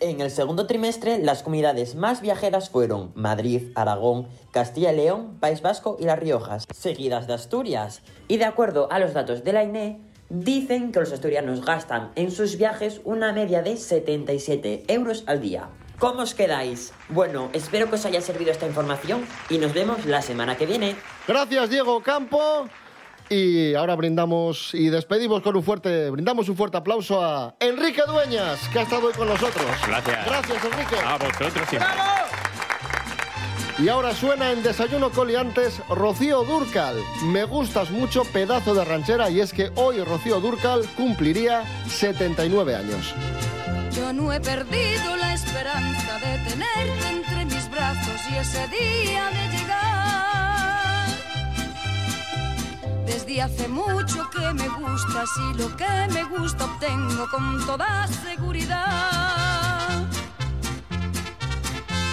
En 0.00 0.22
el 0.22 0.30
segundo 0.30 0.66
trimestre, 0.66 1.18
las 1.18 1.42
comunidades 1.42 1.94
más 1.94 2.22
viajeras 2.22 2.70
fueron 2.70 3.12
Madrid, 3.14 3.64
Aragón, 3.74 4.26
Castilla 4.50 4.90
y 4.90 4.96
León, 4.96 5.36
País 5.40 5.60
Vasco 5.60 5.98
y 6.00 6.04
Las 6.04 6.18
Riojas, 6.18 6.66
seguidas 6.74 7.26
de 7.26 7.34
Asturias. 7.34 8.00
Y 8.28 8.38
de 8.38 8.46
acuerdo 8.46 8.90
a 8.90 8.98
los 8.98 9.12
datos 9.12 9.44
de 9.44 9.52
la 9.52 9.62
INE, 9.62 10.00
dicen 10.30 10.90
que 10.90 11.00
los 11.00 11.12
asturianos 11.12 11.62
gastan 11.66 12.12
en 12.14 12.30
sus 12.30 12.56
viajes 12.56 13.02
una 13.04 13.34
media 13.34 13.60
de 13.60 13.76
77 13.76 14.84
euros 14.88 15.24
al 15.26 15.42
día. 15.42 15.68
¿Cómo 16.00 16.22
os 16.22 16.32
quedáis? 16.32 16.94
Bueno, 17.10 17.50
espero 17.52 17.90
que 17.90 17.96
os 17.96 18.06
haya 18.06 18.22
servido 18.22 18.50
esta 18.50 18.66
información 18.66 19.26
y 19.50 19.58
nos 19.58 19.74
vemos 19.74 20.06
la 20.06 20.22
semana 20.22 20.56
que 20.56 20.64
viene. 20.64 20.96
Gracias, 21.28 21.68
Diego 21.68 22.02
Campo. 22.02 22.66
Y 23.28 23.74
ahora 23.74 23.94
brindamos 23.96 24.72
y 24.72 24.88
despedimos 24.88 25.42
con 25.42 25.54
un 25.56 25.62
fuerte, 25.62 26.08
brindamos 26.08 26.48
un 26.48 26.56
fuerte 26.56 26.78
aplauso 26.78 27.22
a 27.22 27.54
Enrique 27.60 28.00
Dueñas, 28.08 28.66
que 28.72 28.78
ha 28.78 28.82
estado 28.82 29.08
hoy 29.08 29.12
con 29.12 29.28
nosotros. 29.28 29.66
Gracias. 29.86 30.24
Gracias, 30.24 30.64
Enrique. 30.64 30.96
A 31.04 31.18
vosotros 31.18 31.68
siempre. 31.68 31.90
Y 33.78 33.88
ahora 33.88 34.14
suena 34.14 34.52
en 34.52 34.62
Desayuno 34.62 35.10
Coliantes 35.10 35.80
Rocío 35.90 36.44
Durcal. 36.44 36.96
Me 37.24 37.44
gustas 37.44 37.90
mucho, 37.90 38.24
pedazo 38.24 38.74
de 38.74 38.86
ranchera, 38.86 39.28
y 39.28 39.40
es 39.40 39.52
que 39.52 39.70
hoy 39.74 40.02
Rocío 40.02 40.40
Durcal 40.40 40.86
cumpliría 40.96 41.62
79 41.88 42.74
años. 42.74 43.14
Yo 43.92 44.12
no 44.12 44.32
he 44.32 44.40
perdido 44.40 45.16
la 45.16 45.34
esperanza 45.34 46.20
de 46.20 46.38
tenerte 46.48 47.08
entre 47.08 47.44
mis 47.46 47.68
brazos 47.70 48.20
y 48.30 48.36
ese 48.36 48.68
día 48.68 49.30
de 49.30 49.48
llegar. 49.56 51.08
Desde 53.04 53.42
hace 53.42 53.66
mucho 53.68 54.30
que 54.30 54.54
me 54.54 54.68
gustas 54.68 55.28
y 55.36 55.54
lo 55.58 55.76
que 55.76 56.08
me 56.12 56.22
gusta 56.24 56.66
obtengo 56.66 57.28
con 57.28 57.66
toda 57.66 58.06
seguridad. 58.06 60.06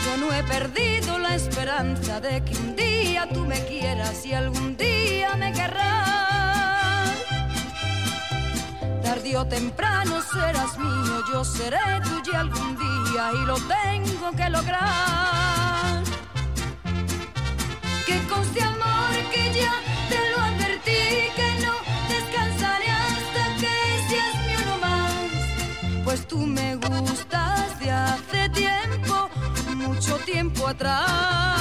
Yo 0.05 0.17
no 0.17 0.33
he 0.33 0.43
perdido 0.43 1.19
la 1.19 1.35
esperanza 1.35 2.19
de 2.19 2.43
que 2.43 2.57
un 2.57 2.75
día 2.75 3.29
tú 3.31 3.41
me 3.41 3.63
quieras 3.65 4.25
y 4.25 4.33
algún 4.33 4.75
día 4.75 4.76
o 9.37 9.45
temprano 9.45 10.19
serás 10.21 10.77
mío, 10.79 11.23
yo 11.31 11.43
seré 11.43 11.77
tuya 12.03 12.39
algún 12.39 12.75
día 12.75 13.31
y 13.39 13.45
lo 13.45 13.55
tengo 13.55 14.31
que 14.31 14.49
lograr. 14.49 16.03
Que 18.07 18.17
conste 18.27 18.63
amor 18.63 19.13
que 19.31 19.43
ya 19.59 19.73
te 20.09 20.19
lo 20.31 20.37
advertí, 20.49 21.03
que 21.37 21.49
no 21.63 21.73
descansaré 22.09 22.89
hasta 22.89 23.43
que 23.61 23.75
seas 24.09 24.35
mi 24.47 24.53
uno 24.63 24.77
más. 24.85 26.03
Pues 26.03 26.27
tú 26.27 26.39
me 26.39 26.75
gustas 26.75 27.79
de 27.79 27.91
hace 27.91 28.49
tiempo, 28.49 29.29
mucho 29.75 30.15
tiempo 30.25 30.67
atrás. 30.67 31.56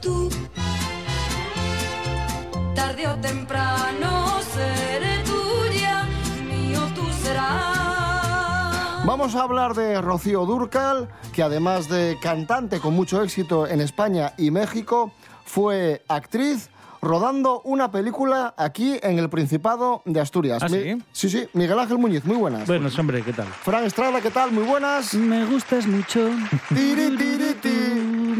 Tú. 0.00 0.28
Tarde 2.74 3.06
o 3.08 3.14
temprano 3.16 4.40
seré 4.54 5.22
tuya, 5.24 6.04
mío 6.48 6.80
tú 6.94 7.02
serás. 7.22 9.04
Vamos 9.04 9.34
a 9.34 9.42
hablar 9.42 9.74
de 9.74 10.00
Rocío 10.00 10.44
Durcal, 10.46 11.08
que 11.32 11.42
además 11.42 11.88
de 11.88 12.18
cantante 12.20 12.78
con 12.80 12.94
mucho 12.94 13.22
éxito 13.22 13.66
en 13.66 13.80
España 13.80 14.32
y 14.36 14.50
México, 14.50 15.12
fue 15.44 16.02
actriz 16.08 16.68
rodando 17.00 17.60
una 17.64 17.90
película 17.92 18.54
aquí 18.56 18.98
en 19.02 19.18
el 19.20 19.30
Principado 19.30 20.02
de 20.04 20.20
Asturias. 20.20 20.60
¿Ah, 20.62 20.68
Mi- 20.68 20.82
sí? 20.82 21.02
Sí, 21.12 21.30
sí. 21.30 21.48
Miguel 21.54 21.78
Ángel 21.78 21.96
Muñiz, 21.98 22.24
muy 22.24 22.36
buenas. 22.36 22.66
Bueno, 22.66 22.88
hombre, 22.98 23.22
¿qué 23.22 23.32
tal? 23.32 23.46
Fran 23.46 23.84
Estrada, 23.84 24.20
¿qué 24.20 24.30
tal? 24.30 24.50
Muy 24.52 24.64
buenas. 24.64 25.14
Me 25.14 25.44
gustas 25.46 25.86
mucho. 25.86 26.28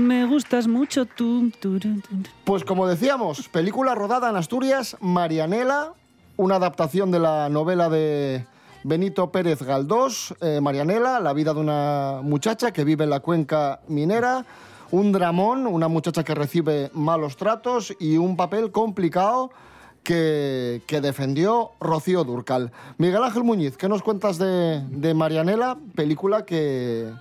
Me 0.08 0.24
gustas 0.24 0.66
mucho 0.66 1.04
tú. 1.04 1.52
Pues 2.44 2.64
como 2.64 2.86
decíamos, 2.86 3.46
película 3.50 3.94
rodada 3.94 4.30
en 4.30 4.36
Asturias, 4.36 4.96
Marianela, 5.02 5.92
una 6.38 6.54
adaptación 6.54 7.10
de 7.10 7.18
la 7.18 7.50
novela 7.50 7.90
de 7.90 8.46
Benito 8.84 9.30
Pérez 9.30 9.60
Galdós, 9.60 10.34
eh, 10.40 10.60
Marianela, 10.62 11.20
la 11.20 11.34
vida 11.34 11.52
de 11.52 11.60
una 11.60 12.20
muchacha 12.22 12.72
que 12.72 12.84
vive 12.84 13.04
en 13.04 13.10
la 13.10 13.20
cuenca 13.20 13.80
minera, 13.86 14.46
un 14.92 15.12
dramón, 15.12 15.66
una 15.66 15.88
muchacha 15.88 16.24
que 16.24 16.34
recibe 16.34 16.90
malos 16.94 17.36
tratos 17.36 17.94
y 18.00 18.16
un 18.16 18.34
papel 18.34 18.72
complicado 18.72 19.50
que, 20.02 20.80
defendió 21.02 21.72
Rocío 21.80 22.24
Durcal. 22.24 22.72
Miguel 22.96 23.24
Ángel 23.24 23.44
Muñiz, 23.44 23.76
¿qué 23.76 23.90
nos 23.90 24.02
cuentas 24.02 24.38
de 24.38 25.12
Marianela? 25.14 25.76
Película 25.94 26.46
que, 26.46 27.12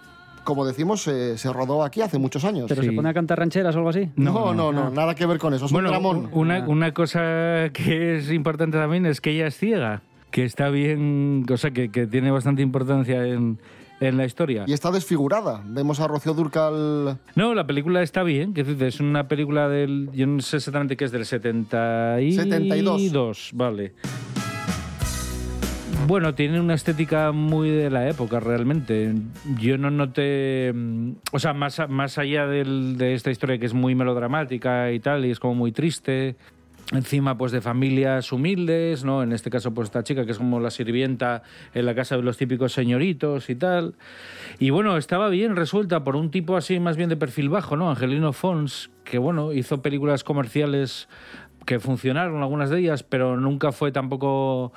como 0.47 0.65
decimos, 0.65 1.01
se, 1.03 1.37
se 1.37 1.51
rodó 1.51 1.83
aquí 1.83 1.99
hace 1.99 2.17
muchos 2.17 2.45
años. 2.45 2.67
¿Pero 2.69 2.81
se 2.81 2.93
pone 2.93 3.09
a 3.09 3.13
cantar 3.13 3.37
rancheras 3.37 3.75
o 3.75 3.79
algo 3.79 3.89
así? 3.89 4.09
No, 4.15 4.53
no, 4.53 4.71
no, 4.71 4.89
nada 4.89 5.13
que 5.13 5.25
ver 5.25 5.39
con 5.39 5.53
eso. 5.53 5.65
Es 5.65 5.73
Bueno, 5.73 5.89
un 5.89 5.91
dramón. 5.91 6.29
una, 6.31 6.65
una 6.65 6.93
cosa 6.93 7.69
que 7.73 8.15
es 8.15 8.31
importante 8.31 8.77
también 8.77 9.05
es 9.05 9.19
que 9.19 9.31
ella 9.31 9.47
es 9.47 9.57
ciega, 9.57 10.03
que 10.31 10.45
está 10.45 10.69
bien, 10.69 11.45
o 11.51 11.57
sea, 11.57 11.71
que, 11.71 11.91
que 11.91 12.07
tiene 12.07 12.31
bastante 12.31 12.61
importancia 12.61 13.27
en, 13.27 13.59
en 13.99 14.15
la 14.15 14.23
historia. 14.23 14.63
Y 14.67 14.71
está 14.71 14.89
desfigurada. 14.89 15.61
Vemos 15.65 15.99
a 15.99 16.07
Rocío 16.07 16.33
Durcal. 16.33 17.19
No, 17.35 17.53
la 17.53 17.67
película 17.67 18.01
está 18.01 18.23
bien, 18.23 18.53
que 18.53 18.61
es 18.61 18.69
es 18.69 19.01
una 19.01 19.27
película 19.27 19.67
del, 19.67 20.09
yo 20.13 20.27
no 20.27 20.39
sé 20.39 20.57
exactamente 20.57 20.95
qué 20.95 21.03
es, 21.03 21.11
del 21.11 21.25
72. 21.25 22.35
72. 22.41 23.51
vale. 23.53 23.93
Bueno, 26.07 26.33
tiene 26.35 26.61
una 26.61 26.73
estética 26.73 27.33
muy 27.33 27.69
de 27.69 27.89
la 27.89 28.07
época, 28.07 28.39
realmente. 28.39 29.13
Yo 29.59 29.77
no 29.77 29.91
noté. 29.91 30.71
mm, 30.73 31.11
O 31.33 31.39
sea, 31.39 31.51
más, 31.51 31.81
más 31.89 32.17
allá 32.17 32.47
de 32.47 33.13
esta 33.13 33.29
historia 33.29 33.57
que 33.57 33.65
es 33.65 33.73
muy 33.73 33.93
melodramática 33.93 34.89
y 34.93 35.01
tal, 35.01 35.25
y 35.25 35.31
es 35.31 35.39
como 35.41 35.55
muy 35.55 35.73
triste. 35.73 36.37
Encima, 36.93 37.37
pues 37.37 37.51
de 37.51 37.59
familias 37.59 38.31
humildes, 38.31 39.03
¿no? 39.03 39.21
En 39.21 39.33
este 39.33 39.49
caso, 39.49 39.73
pues 39.73 39.87
esta 39.89 40.01
chica 40.03 40.23
que 40.23 40.31
es 40.31 40.37
como 40.37 40.61
la 40.61 40.71
sirvienta 40.71 41.43
en 41.73 41.85
la 41.85 41.93
casa 41.93 42.15
de 42.15 42.23
los 42.23 42.37
típicos 42.37 42.71
señoritos 42.71 43.49
y 43.49 43.55
tal. 43.55 43.95
Y 44.59 44.69
bueno, 44.69 44.95
estaba 44.95 45.27
bien 45.27 45.57
resuelta 45.57 46.05
por 46.05 46.15
un 46.15 46.31
tipo 46.31 46.55
así, 46.55 46.79
más 46.79 46.95
bien 46.95 47.09
de 47.09 47.17
perfil 47.17 47.49
bajo, 47.49 47.75
¿no? 47.75 47.89
Angelino 47.89 48.31
Fons, 48.31 48.91
que 49.03 49.17
bueno, 49.17 49.51
hizo 49.51 49.81
películas 49.81 50.23
comerciales 50.23 51.09
que 51.65 51.81
funcionaron, 51.81 52.41
algunas 52.41 52.69
de 52.69 52.79
ellas, 52.79 53.03
pero 53.03 53.35
nunca 53.35 53.73
fue 53.73 53.91
tampoco. 53.91 54.71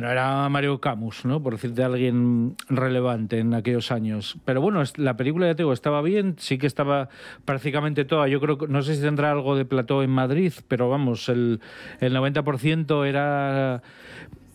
No 0.00 0.10
era 0.10 0.48
Mario 0.48 0.80
Camus, 0.80 1.24
¿no? 1.24 1.42
Por 1.42 1.54
decirte 1.54 1.84
alguien 1.84 2.56
relevante 2.68 3.38
en 3.38 3.54
aquellos 3.54 3.92
años. 3.92 4.36
Pero 4.44 4.60
bueno, 4.60 4.82
la 4.96 5.16
película, 5.16 5.46
ya 5.46 5.54
te 5.54 5.62
digo, 5.62 5.72
estaba 5.72 6.02
bien, 6.02 6.34
sí 6.38 6.58
que 6.58 6.66
estaba 6.66 7.08
prácticamente 7.44 8.04
toda. 8.04 8.28
Yo 8.28 8.40
creo 8.40 8.58
que, 8.58 8.66
no 8.68 8.82
sé 8.82 8.96
si 8.96 9.02
tendrá 9.02 9.30
algo 9.30 9.56
de 9.56 9.64
plató 9.64 10.02
en 10.02 10.10
Madrid, 10.10 10.52
pero 10.66 10.88
vamos, 10.88 11.28
el, 11.28 11.60
el 12.00 12.14
90% 12.14 13.06
era 13.06 13.82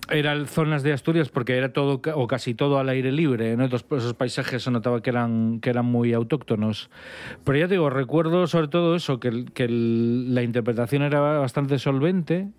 eran 0.10 0.48
zonas 0.48 0.84
de 0.84 0.92
Asturias 0.92 1.30
porque 1.30 1.56
era 1.56 1.72
todo 1.72 2.02
o 2.16 2.28
casi 2.28 2.54
todo 2.54 2.78
al 2.78 2.90
aire 2.90 3.12
libre, 3.12 3.56
¿no? 3.56 3.70
Pues, 3.70 4.04
esos 4.04 4.14
paisajes 4.14 4.64
se 4.64 4.72
notaba 4.72 5.02
que 5.02 5.10
eran 5.10 5.60
que 5.62 5.70
eran 5.70 5.86
muy 5.86 6.14
autóctonos. 6.14 6.90
Pero 7.44 7.58
ya 7.58 7.68
te 7.68 7.76
digo, 7.76 7.90
recuerdo 7.90 8.48
sobre 8.48 8.68
todo 8.68 8.96
eso 8.96 9.20
que, 9.20 9.46
que 9.54 9.68
la 9.70 10.44
interpretación 10.44 11.04
era 11.04 11.20
bastante 11.20 11.80
solvente 11.80 12.50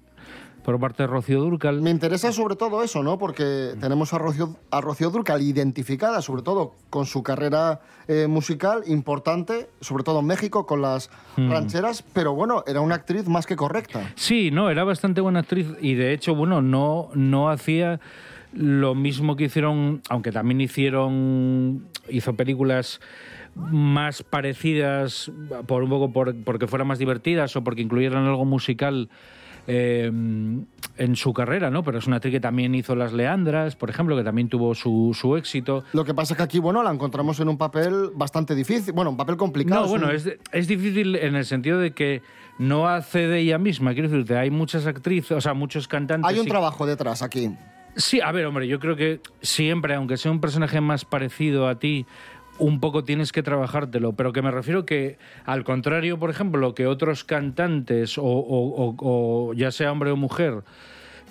por 0.64 0.80
parte 0.80 1.02
de 1.02 1.06
Rocío 1.08 1.40
Durcal. 1.40 1.82
Me 1.82 1.90
interesa 1.90 2.32
sobre 2.32 2.56
todo 2.56 2.82
eso, 2.82 3.02
¿no? 3.02 3.18
Porque 3.18 3.74
tenemos 3.80 4.14
a 4.14 4.18
Rocío, 4.18 4.56
a 4.70 4.80
Rocío 4.80 5.10
Durcal 5.10 5.42
identificada, 5.42 6.22
sobre 6.22 6.42
todo 6.42 6.74
con 6.90 7.04
su 7.06 7.22
carrera 7.22 7.80
eh, 8.08 8.26
musical 8.26 8.82
importante, 8.86 9.68
sobre 9.80 10.04
todo 10.04 10.20
en 10.20 10.26
México, 10.26 10.66
con 10.66 10.80
las 10.82 11.10
Mm. 11.36 11.50
rancheras, 11.50 12.02
pero 12.12 12.34
bueno, 12.34 12.62
era 12.66 12.80
una 12.80 12.94
actriz 12.94 13.26
más 13.28 13.44
que 13.46 13.56
correcta. 13.56 14.12
Sí, 14.14 14.50
no, 14.50 14.70
era 14.70 14.84
bastante 14.84 15.20
buena 15.20 15.40
actriz 15.40 15.66
y 15.80 15.94
de 15.94 16.12
hecho, 16.12 16.34
bueno, 16.34 16.62
no, 16.62 17.08
no 17.14 17.50
hacía 17.50 18.00
lo 18.52 18.94
mismo 18.94 19.34
que 19.36 19.44
hicieron, 19.44 20.00
aunque 20.08 20.30
también 20.32 20.60
hicieron, 20.60 21.88
hizo 22.08 22.34
películas 22.34 23.00
más 23.56 24.22
parecidas, 24.22 25.30
por 25.66 25.82
un 25.82 25.90
poco 25.90 26.12
por- 26.12 26.34
porque 26.44 26.66
fueran 26.68 26.86
más 26.88 26.98
divertidas 26.98 27.54
o 27.56 27.64
porque 27.64 27.82
incluyeran 27.82 28.24
algo 28.26 28.44
musical 28.44 29.08
eh, 29.66 30.10
en 30.96 31.16
su 31.16 31.32
carrera, 31.32 31.70
¿no? 31.70 31.82
Pero 31.82 31.98
es 31.98 32.06
una 32.06 32.16
actriz 32.16 32.32
que 32.34 32.40
también 32.40 32.74
hizo 32.74 32.94
Las 32.94 33.12
Leandras, 33.12 33.74
por 33.76 33.90
ejemplo, 33.90 34.16
que 34.16 34.22
también 34.22 34.48
tuvo 34.48 34.74
su, 34.74 35.16
su 35.18 35.36
éxito. 35.36 35.84
Lo 35.92 36.04
que 36.04 36.14
pasa 36.14 36.34
es 36.34 36.36
que 36.36 36.42
aquí, 36.44 36.58
bueno, 36.60 36.82
la 36.82 36.90
encontramos 36.90 37.40
en 37.40 37.48
un 37.48 37.58
papel 37.58 38.10
bastante 38.14 38.54
difícil, 38.54 38.92
bueno, 38.92 39.10
un 39.10 39.16
papel 39.16 39.36
complicado. 39.36 39.82
No, 39.82 39.88
bueno, 39.88 40.10
es, 40.10 40.28
es 40.52 40.68
difícil 40.68 41.16
en 41.16 41.34
el 41.34 41.44
sentido 41.44 41.78
de 41.78 41.92
que 41.92 42.22
no 42.58 42.88
hace 42.88 43.26
de 43.26 43.40
ella 43.40 43.58
misma. 43.58 43.92
Quiero 43.94 44.08
decirte, 44.08 44.36
hay 44.36 44.50
muchas 44.50 44.86
actrices, 44.86 45.32
o 45.32 45.40
sea, 45.40 45.54
muchos 45.54 45.88
cantantes. 45.88 46.30
Hay 46.30 46.38
un 46.38 46.46
y- 46.46 46.50
trabajo 46.50 46.86
detrás 46.86 47.22
aquí. 47.22 47.50
Sí, 47.96 48.20
a 48.20 48.32
ver, 48.32 48.44
hombre, 48.46 48.66
yo 48.66 48.80
creo 48.80 48.96
que 48.96 49.20
siempre, 49.40 49.94
aunque 49.94 50.16
sea 50.16 50.32
un 50.32 50.40
personaje 50.40 50.80
más 50.80 51.04
parecido 51.04 51.68
a 51.68 51.78
ti, 51.78 52.06
un 52.58 52.78
poco 52.80 53.02
tienes 53.04 53.32
que 53.32 53.42
trabajártelo, 53.42 54.12
pero 54.12 54.32
que 54.32 54.42
me 54.42 54.50
refiero 54.50 54.86
que, 54.86 55.18
al 55.44 55.64
contrario, 55.64 56.18
por 56.18 56.30
ejemplo, 56.30 56.74
que 56.74 56.86
otros 56.86 57.24
cantantes, 57.24 58.16
o, 58.18 58.22
o- 58.24 58.94
o- 58.98 59.54
ya 59.54 59.70
sea 59.72 59.90
hombre 59.92 60.10
o 60.12 60.16
mujer, 60.16 60.62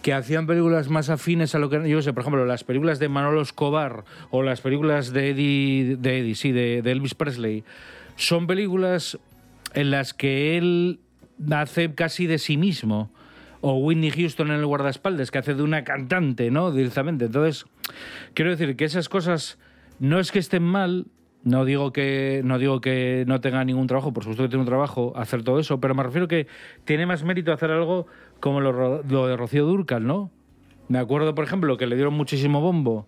que 0.02 0.14
hacían 0.14 0.48
películas 0.48 0.90
más 0.90 1.10
afines 1.10 1.56
a 1.56 1.60
lo 1.60 1.70
que... 1.70 1.88
Yo 1.90 2.02
sé, 2.02 2.12
por 2.12 2.22
ejemplo, 2.22 2.46
las 2.46 2.66
películas 2.66 3.00
de 3.00 3.08
Manolo 3.08 3.42
Escobar 3.42 4.04
o 4.32 4.44
las 4.44 4.60
películas 4.60 5.14
de 5.14 5.30
Eddie, 5.30 5.96
de 5.96 6.20
Eddie 6.20 6.36
sí, 6.36 6.52
de, 6.52 6.82
de 6.82 6.92
Elvis 6.92 7.16
Presley, 7.16 7.64
son 8.18 8.46
películas 8.46 9.18
en 9.74 9.92
las 9.92 10.14
que 10.14 10.58
él 10.58 11.00
hace 11.52 11.94
casi 11.96 12.28
de 12.28 12.38
sí 12.38 12.58
mismo. 12.58 13.12
O 13.62 13.78
Whitney 13.78 14.12
Houston 14.12 14.50
en 14.52 14.56
el 14.60 14.66
guardaespaldas, 14.66 15.32
que 15.32 15.38
hace 15.38 15.54
de 15.54 15.64
una 15.64 15.86
cantante, 15.86 16.52
¿no? 16.52 16.74
Directamente. 16.74 17.26
Entonces, 17.26 17.66
quiero 18.34 18.52
decir 18.52 18.76
que 18.76 18.84
esas 18.84 19.08
cosas 19.08 19.58
no 20.00 20.20
es 20.20 20.34
que 20.34 20.40
estén 20.40 20.64
mal, 20.64 21.06
no 21.44 21.66
digo 21.66 21.92
que 21.92 22.42
no 22.44 22.58
digo 22.58 22.82
que 22.82 23.26
no 23.28 23.42
tenga 23.42 23.64
ningún 23.66 23.88
trabajo, 23.88 24.14
por 24.14 24.24
supuesto 24.24 24.44
que 24.44 24.50
tiene 24.50 24.62
un 24.62 24.68
trabajo 24.68 25.14
hacer 25.16 25.44
todo 25.44 25.60
eso, 25.60 25.80
pero 25.80 25.94
me 25.94 26.04
refiero 26.04 26.28
que 26.28 26.48
tiene 26.86 27.06
más 27.06 27.24
mérito 27.24 27.52
hacer 27.52 27.72
algo 27.72 28.08
como 28.40 28.62
lo, 28.62 29.04
de 29.04 29.38
Rocío 29.38 29.66
Durcal, 29.66 30.06
¿no? 30.06 30.32
Me 30.88 31.00
acuerdo, 31.00 31.36
por 31.36 31.46
ejemplo, 31.46 31.78
que 31.78 31.88
le 31.88 31.96
dieron 31.96 32.14
muchísimo 32.14 32.62
bombo 32.62 33.08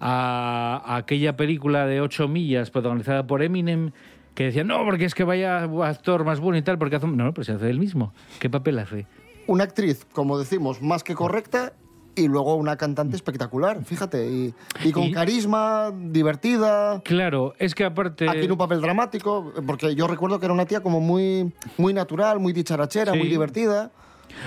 a, 0.00 0.82
aquella 0.96 1.36
película 1.36 1.86
de 1.86 2.00
ocho 2.00 2.28
millas 2.28 2.70
protagonizada 2.70 3.26
por 3.26 3.42
Eminem 3.42 3.92
que 4.34 4.44
decían, 4.44 4.66
no, 4.66 4.84
porque 4.84 5.04
es 5.04 5.14
que 5.14 5.24
vaya 5.24 5.62
actor 5.62 6.24
más 6.24 6.40
bueno 6.40 6.58
y 6.58 6.62
tal, 6.62 6.78
porque 6.78 6.96
hace... 6.96 7.06
un-". 7.06 7.16
No, 7.16 7.24
no, 7.24 7.34
pero 7.34 7.44
se 7.44 7.52
hace 7.52 7.70
él 7.70 7.78
mismo. 7.78 8.12
¿Qué 8.40 8.50
papel 8.50 8.78
hace? 8.78 9.06
Una 9.46 9.64
actriz, 9.64 10.04
como 10.12 10.38
decimos, 10.38 10.82
más 10.82 11.04
que 11.04 11.14
correcta 11.14 11.72
y 12.16 12.28
luego 12.28 12.54
una 12.56 12.76
cantante 12.76 13.16
espectacular, 13.16 13.84
fíjate, 13.84 14.30
y, 14.30 14.54
y 14.84 14.92
con 14.92 15.04
Y- 15.04 15.12
carisma, 15.12 15.92
divertida. 15.92 17.00
Claro, 17.04 17.54
es 17.58 17.74
que 17.74 17.84
aparte... 17.84 18.28
Aquí 18.28 18.44
en 18.44 18.52
un 18.52 18.58
papel 18.58 18.80
dramático, 18.80 19.52
porque 19.66 19.94
yo 19.94 20.06
recuerdo 20.06 20.38
que 20.38 20.46
era 20.46 20.52
una 20.54 20.66
tía 20.66 20.80
como 20.80 21.00
muy, 21.00 21.52
muy 21.76 21.92
natural, 21.92 22.38
muy 22.40 22.52
dicharachera, 22.52 23.12
Sí. 23.12 23.18
muy 23.18 23.28
divertida. 23.28 23.90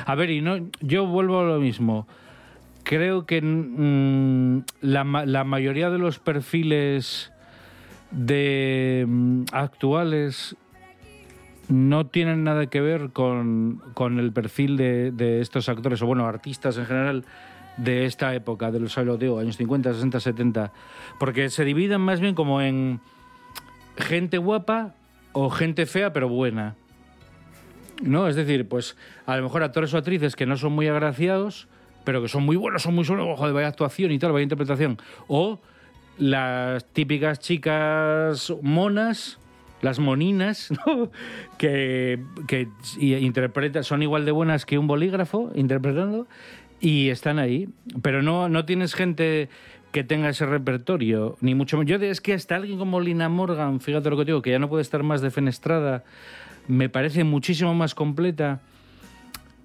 A 0.06 0.16
ver, 0.16 0.30
y 0.30 0.42
no, 0.42 0.58
yo 0.82 1.06
vuelvo 1.06 1.40
a 1.40 1.44
lo 1.44 1.60
mismo. 1.60 2.08
Creo 2.84 3.26
que 3.26 3.42
mm, 3.42 4.64
la, 4.82 5.04
la 5.26 5.44
mayoría 5.44 5.90
de 5.90 5.98
los 5.98 6.20
perfiles 6.20 7.32
de 8.12 9.06
mm, 9.08 9.44
actuales 9.52 10.56
no 11.70 12.06
tienen 12.08 12.46
nada 12.46 12.68
que 12.68 12.80
ver 12.80 13.10
con, 13.12 13.82
con 13.94 14.20
el 14.20 14.32
perfil 14.32 14.78
de, 14.78 15.12
de 15.12 15.42
estos 15.42 15.68
actores, 15.68 16.02
o 16.02 16.06
bueno, 16.06 16.26
artistas 16.26 16.78
en 16.78 16.86
general 16.86 17.26
de 17.78 18.06
esta 18.06 18.34
época, 18.34 18.72
de 18.72 18.80
los 18.80 18.98
lo 18.98 19.18
digo, 19.18 19.40
años 19.40 19.58
50, 19.58 19.94
60, 19.94 20.20
70, 20.20 20.74
porque 21.20 21.50
se 21.50 21.64
dividen 21.64 22.02
más 22.02 22.20
bien 22.20 22.36
como 22.36 22.62
en 22.62 23.00
gente 23.98 24.38
guapa 24.38 24.96
o 25.34 25.50
gente 25.50 25.86
fea 25.86 26.12
pero 26.12 26.28
buena. 26.28 26.76
¿no? 28.02 28.28
Es 28.28 28.36
decir, 28.36 28.68
pues 28.68 28.96
a 29.26 29.38
lo 29.38 29.44
mejor 29.44 29.64
actores 29.64 29.94
o 29.94 29.98
actrices 29.98 30.36
que 30.36 30.46
no 30.46 30.58
son 30.58 30.74
muy 30.74 30.88
agraciados, 30.88 31.68
pero 32.04 32.22
que 32.22 32.28
son 32.28 32.44
muy 32.44 32.56
buenos, 32.56 32.84
son 32.84 32.96
muy 32.96 33.06
solos, 33.06 33.38
joder, 33.38 33.54
vaya 33.54 33.68
actuación 33.68 34.12
y 34.12 34.20
tal, 34.20 34.32
vaya 34.32 34.44
interpretación. 34.44 34.98
O 35.28 35.60
las 36.18 36.86
típicas 36.86 37.40
chicas 37.40 38.54
monas, 38.62 39.40
las 39.82 40.00
moninas, 40.00 40.72
¿no? 40.88 41.12
que, 41.58 42.24
que 42.48 42.68
interpretan, 43.00 43.84
son 43.84 44.04
igual 44.04 44.26
de 44.26 44.32
buenas 44.32 44.66
que 44.66 44.78
un 44.78 44.88
bolígrafo 44.88 45.52
interpretando 45.56 46.28
y 46.80 47.10
están 47.10 47.40
ahí. 47.40 47.70
Pero 48.02 48.22
no, 48.22 48.50
no 48.50 48.66
tienes 48.66 48.94
gente 48.94 49.50
que 49.92 50.04
tenga 50.04 50.30
ese 50.30 50.46
repertorio, 50.46 51.38
ni 51.42 51.56
mucho 51.56 51.78
menos. 51.78 52.02
Es 52.02 52.22
que 52.22 52.34
hasta 52.34 52.56
alguien 52.56 52.78
como 52.78 53.00
Lina 53.00 53.30
Morgan, 53.30 53.80
fíjate 53.80 54.10
lo 54.10 54.18
que 54.18 54.26
digo, 54.26 54.42
que 54.42 54.52
ya 54.52 54.60
no 54.60 54.70
puede 54.70 54.82
estar 54.82 55.04
más 55.04 55.22
defenestrada, 55.22 56.04
me 56.68 56.90
parece 56.90 57.24
muchísimo 57.24 57.74
más 57.74 57.96
completa 57.96 58.62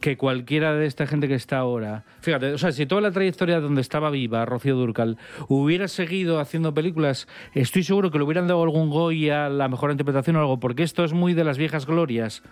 que 0.03 0.19
cualquiera 0.19 0.75
de 0.75 0.85
esta 0.85 1.07
gente 1.07 1.29
que 1.29 1.35
está 1.35 1.59
ahora. 1.59 2.05
Fíjate, 2.21 2.53
o 2.53 2.59
sea, 2.59 2.73
si 2.73 2.85
toda 2.87 3.01
la 3.01 3.13
trayectoria 3.13 3.61
donde 3.61 3.81
estaba 3.81 4.11
viva 4.11 4.45
Rocío 4.45 4.75
Durcal 4.75 5.17
hubiera 5.49 5.87
seguido 5.87 6.41
haciendo 6.41 6.75
películas, 6.75 7.29
estoy 7.55 7.85
seguro 7.85 8.11
que 8.11 8.19
le 8.19 8.25
hubieran 8.25 8.49
dado 8.49 8.63
algún 8.65 8.91
Goya, 8.91 9.49
la 9.49 9.69
mejor 9.69 9.93
interpretación 9.93 10.37
o 10.37 10.41
algo, 10.41 10.61
porque 10.61 10.83
esto 10.83 11.05
es 11.05 11.13
muy 11.13 11.35
de 11.35 11.45
las 11.45 11.57
viejas 11.57 11.87
glorias, 11.87 12.43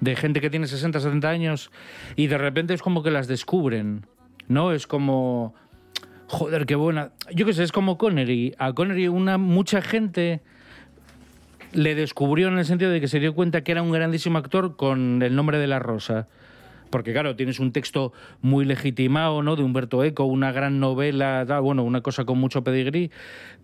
de 0.00 0.16
gente 0.16 0.40
que 0.40 0.50
tiene 0.50 0.66
60, 0.66 0.98
70 0.98 1.28
años 1.28 1.70
y 2.16 2.26
de 2.26 2.38
repente 2.38 2.74
es 2.74 2.82
como 2.82 3.04
que 3.04 3.12
las 3.12 3.28
descubren, 3.28 4.04
¿no? 4.48 4.72
Es 4.72 4.86
como... 4.86 5.54
Joder, 6.28 6.66
qué 6.66 6.74
buena. 6.74 7.12
Yo 7.32 7.46
qué 7.46 7.52
sé, 7.52 7.62
es 7.62 7.70
como 7.70 7.98
Connery. 7.98 8.56
A 8.58 8.72
Connery 8.72 9.06
una 9.06 9.38
mucha 9.38 9.80
gente 9.80 10.42
le 11.72 11.94
descubrió 11.94 12.48
en 12.48 12.58
el 12.58 12.64
sentido 12.64 12.90
de 12.90 13.00
que 13.00 13.06
se 13.06 13.20
dio 13.20 13.32
cuenta 13.32 13.62
que 13.62 13.70
era 13.70 13.82
un 13.82 13.92
grandísimo 13.92 14.38
actor 14.38 14.74
con 14.76 15.22
el 15.22 15.36
nombre 15.36 15.58
de 15.58 15.68
la 15.68 15.78
rosa. 15.78 16.26
Porque 16.90 17.12
claro, 17.12 17.36
tienes 17.36 17.58
un 17.60 17.72
texto 17.72 18.12
muy 18.42 18.64
legitimado, 18.64 19.42
¿no? 19.42 19.56
De 19.56 19.62
Humberto 19.62 20.04
Eco, 20.04 20.24
una 20.24 20.52
gran 20.52 20.80
novela, 20.80 21.44
bueno, 21.60 21.82
una 21.82 22.00
cosa 22.00 22.24
con 22.24 22.38
mucho 22.38 22.62
pedigrí, 22.62 23.10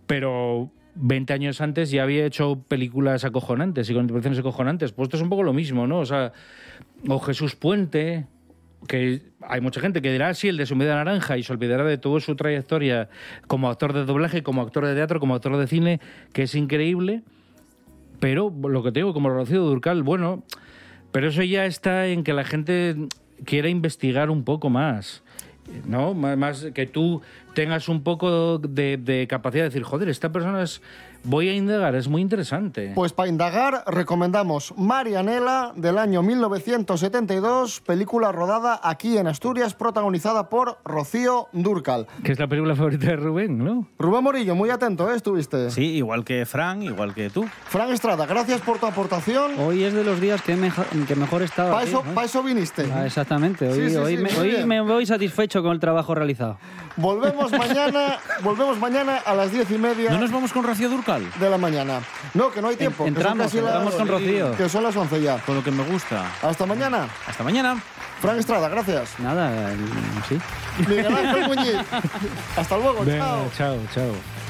pero 0.07 0.71
20 0.95 1.33
años 1.33 1.61
antes 1.61 1.91
ya 1.91 2.03
había 2.03 2.27
hecho 2.27 2.63
películas 2.69 3.25
acojonantes 3.25 3.89
y 3.89 3.95
con 3.95 4.03
interpretaciones 4.03 4.41
acojonantes. 4.41 4.93
Pues 4.93 5.07
esto 5.07 5.17
es 5.17 5.23
un 5.23 5.29
poco 5.29 5.43
lo 5.43 5.53
mismo, 5.53 5.87
¿no? 5.87 6.01
O 6.01 6.07
sea, 6.07 6.33
o 7.09 7.19
Jesús 7.21 7.57
Puente, 7.57 8.27
que 8.87 9.23
hay 9.41 9.61
mucha 9.61 9.81
gente 9.81 10.03
que 10.03 10.13
dirá 10.13 10.29
"Ah, 10.29 10.35
sí 10.35 10.49
el 10.49 10.57
de 10.57 10.67
su 10.67 10.77
media 10.77 10.97
naranja 10.97 11.39
y 11.39 11.43
se 11.43 11.53
olvidará 11.53 11.85
de 11.85 11.99
toda 11.99 12.21
su 12.21 12.35
trayectoria 12.35 13.09
como 13.47 13.71
actor 13.71 13.93
de 13.93 14.05
doblaje, 14.05 14.43
como 14.43 14.61
actor 14.61 14.85
de 14.87 14.95
teatro, 14.95 15.21
como 15.21 15.35
actor 15.35 15.57
de 15.57 15.67
cine, 15.67 16.01
que 16.33 16.43
es 16.43 16.55
increíble. 16.55 17.23
Pero 18.21 18.53
lo 18.69 18.83
que 18.83 18.93
te 18.93 19.01
digo, 19.01 19.15
como 19.15 19.31
Rocío 19.31 19.63
Durcal, 19.63 20.03
bueno, 20.03 20.45
pero 21.13 21.29
eso 21.29 21.43
ya 21.43 21.67
está 21.67 22.07
en 22.09 22.25
que 22.25 22.33
la 22.33 22.45
gente 22.45 22.97
quiera 23.45 23.69
investigar 23.69 24.31
un 24.31 24.45
poco 24.45 24.71
más. 24.71 25.23
¿No? 25.87 26.13
Má- 26.13 26.37
Más 26.37 26.67
que 26.75 26.87
tú 26.87 27.23
tengas 27.55 27.89
un 27.89 28.03
poco 28.03 28.59
de, 28.59 28.97
de 28.97 29.27
capacidad 29.29 29.63
de 29.63 29.69
decir, 29.69 29.85
joder, 29.85 30.09
esta 30.09 30.33
persona 30.33 30.63
es. 30.63 30.83
Voy 31.25 31.49
a 31.49 31.55
indagar, 31.55 31.95
es 31.95 32.09
muy 32.09 32.21
interesante. 32.21 32.93
Pues 32.97 33.13
para 33.13 33.29
indagar, 33.29 33.85
recomendamos 33.87 34.75
Marianela 34.77 35.73
del 35.77 35.99
año 35.99 36.21
1972, 36.21 37.81
película 37.81 38.33
rodada 38.33 38.81
aquí 38.83 39.17
en 39.19 39.29
Asturias, 39.29 39.75
protagonizada 39.75 40.49
por 40.49 40.79
Rocío 40.85 41.47
Durcal. 41.53 42.09
Que 42.25 42.33
es 42.33 42.41
la 42.41 42.49
película 42.49 42.75
favorita 42.75 43.07
de 43.07 43.17
Rubén, 43.17 43.57
¿no? 43.57 43.87
Rubén 44.01 44.25
Morillo, 44.25 44.57
muy 44.57 44.71
atento, 44.71 45.13
¿eh? 45.13 45.15
Estuviste. 45.15 45.71
Sí, 45.71 45.95
igual 45.95 46.25
que 46.25 46.45
Fran, 46.45 46.83
igual 46.83 47.15
que 47.15 47.31
tú. 47.31 47.47
Fran 47.67 47.91
Estrada, 47.93 48.27
gracias 48.27 48.61
por 48.61 48.79
tu 48.79 48.87
aportación. 48.87 49.53
Hoy 49.61 49.85
es 49.85 49.95
de 49.95 50.03
los 50.03 50.21
días 50.21 50.43
que, 50.43 50.57
mejor 50.57 51.43
estaba. 51.43 51.71
Para 51.71 51.83
aquí, 51.83 51.91
eso, 51.91 52.03
¿no? 52.05 52.15
pa' 52.15 52.25
eso 52.25 52.43
viniste. 52.43 52.91
Ah, 52.93 53.07
exactamente. 53.07 53.69
Hoy, 53.69 53.75
Sí, 53.75 53.91
sí, 53.91 53.97
hoy 53.97 54.17
sí, 54.17 54.23
me, 54.23 54.37
hoy 54.39 54.65
me 54.67 54.81
voy 54.81 55.07
satisfecho 55.07 55.63
con 55.63 55.71
el 55.71 55.79
trabajo 55.79 56.17
realizado. 56.17 56.59
Volvemos 56.97 57.53
mañana, 57.53 58.19
volvemos 58.43 58.79
mañana 58.79 59.19
a 59.25 59.35
las 59.35 59.53
diez 59.53 59.71
y 59.71 59.79
media. 59.79 60.11
¿No 60.11 60.19
nos 60.19 60.33
vamos 60.33 60.53
con 60.53 60.65
Rocío 60.65 60.89
Durcal? 60.89 61.12
De 61.19 61.51
la 61.51 61.59
mañana. 61.59 62.01
No, 62.35 62.51
que 62.51 62.61
no 62.63 62.69
hay 62.69 62.77
tiempo. 62.77 63.07
entramos, 63.07 63.55
entramos 63.55 63.85
las- 63.87 63.95
con 63.95 64.09
Rocío. 64.09 64.57
Que 64.57 64.69
son 64.69 64.83
las 64.83 64.97
11 64.97 65.21
ya. 65.23 65.39
Con 65.39 65.57
lo 65.57 65.65
que 65.65 65.71
me 65.71 65.85
gusta. 65.85 66.25
Hasta 66.43 66.67
mañana. 66.67 67.07
Hasta 67.27 67.43
mañana. 67.45 67.83
Fran 68.21 68.39
Estrada, 68.39 68.69
gracias. 68.69 69.19
Nada, 69.19 69.73
el- 69.73 69.79
sí. 70.29 70.39
Miguel 70.89 71.07
Ángel 71.17 71.49
Muñiz. 71.49 71.77
Hasta 72.57 72.77
luego, 72.77 73.05
Venga, 73.05 73.19
chao. 73.25 73.51
chao, 73.57 73.79
chao. 73.95 74.42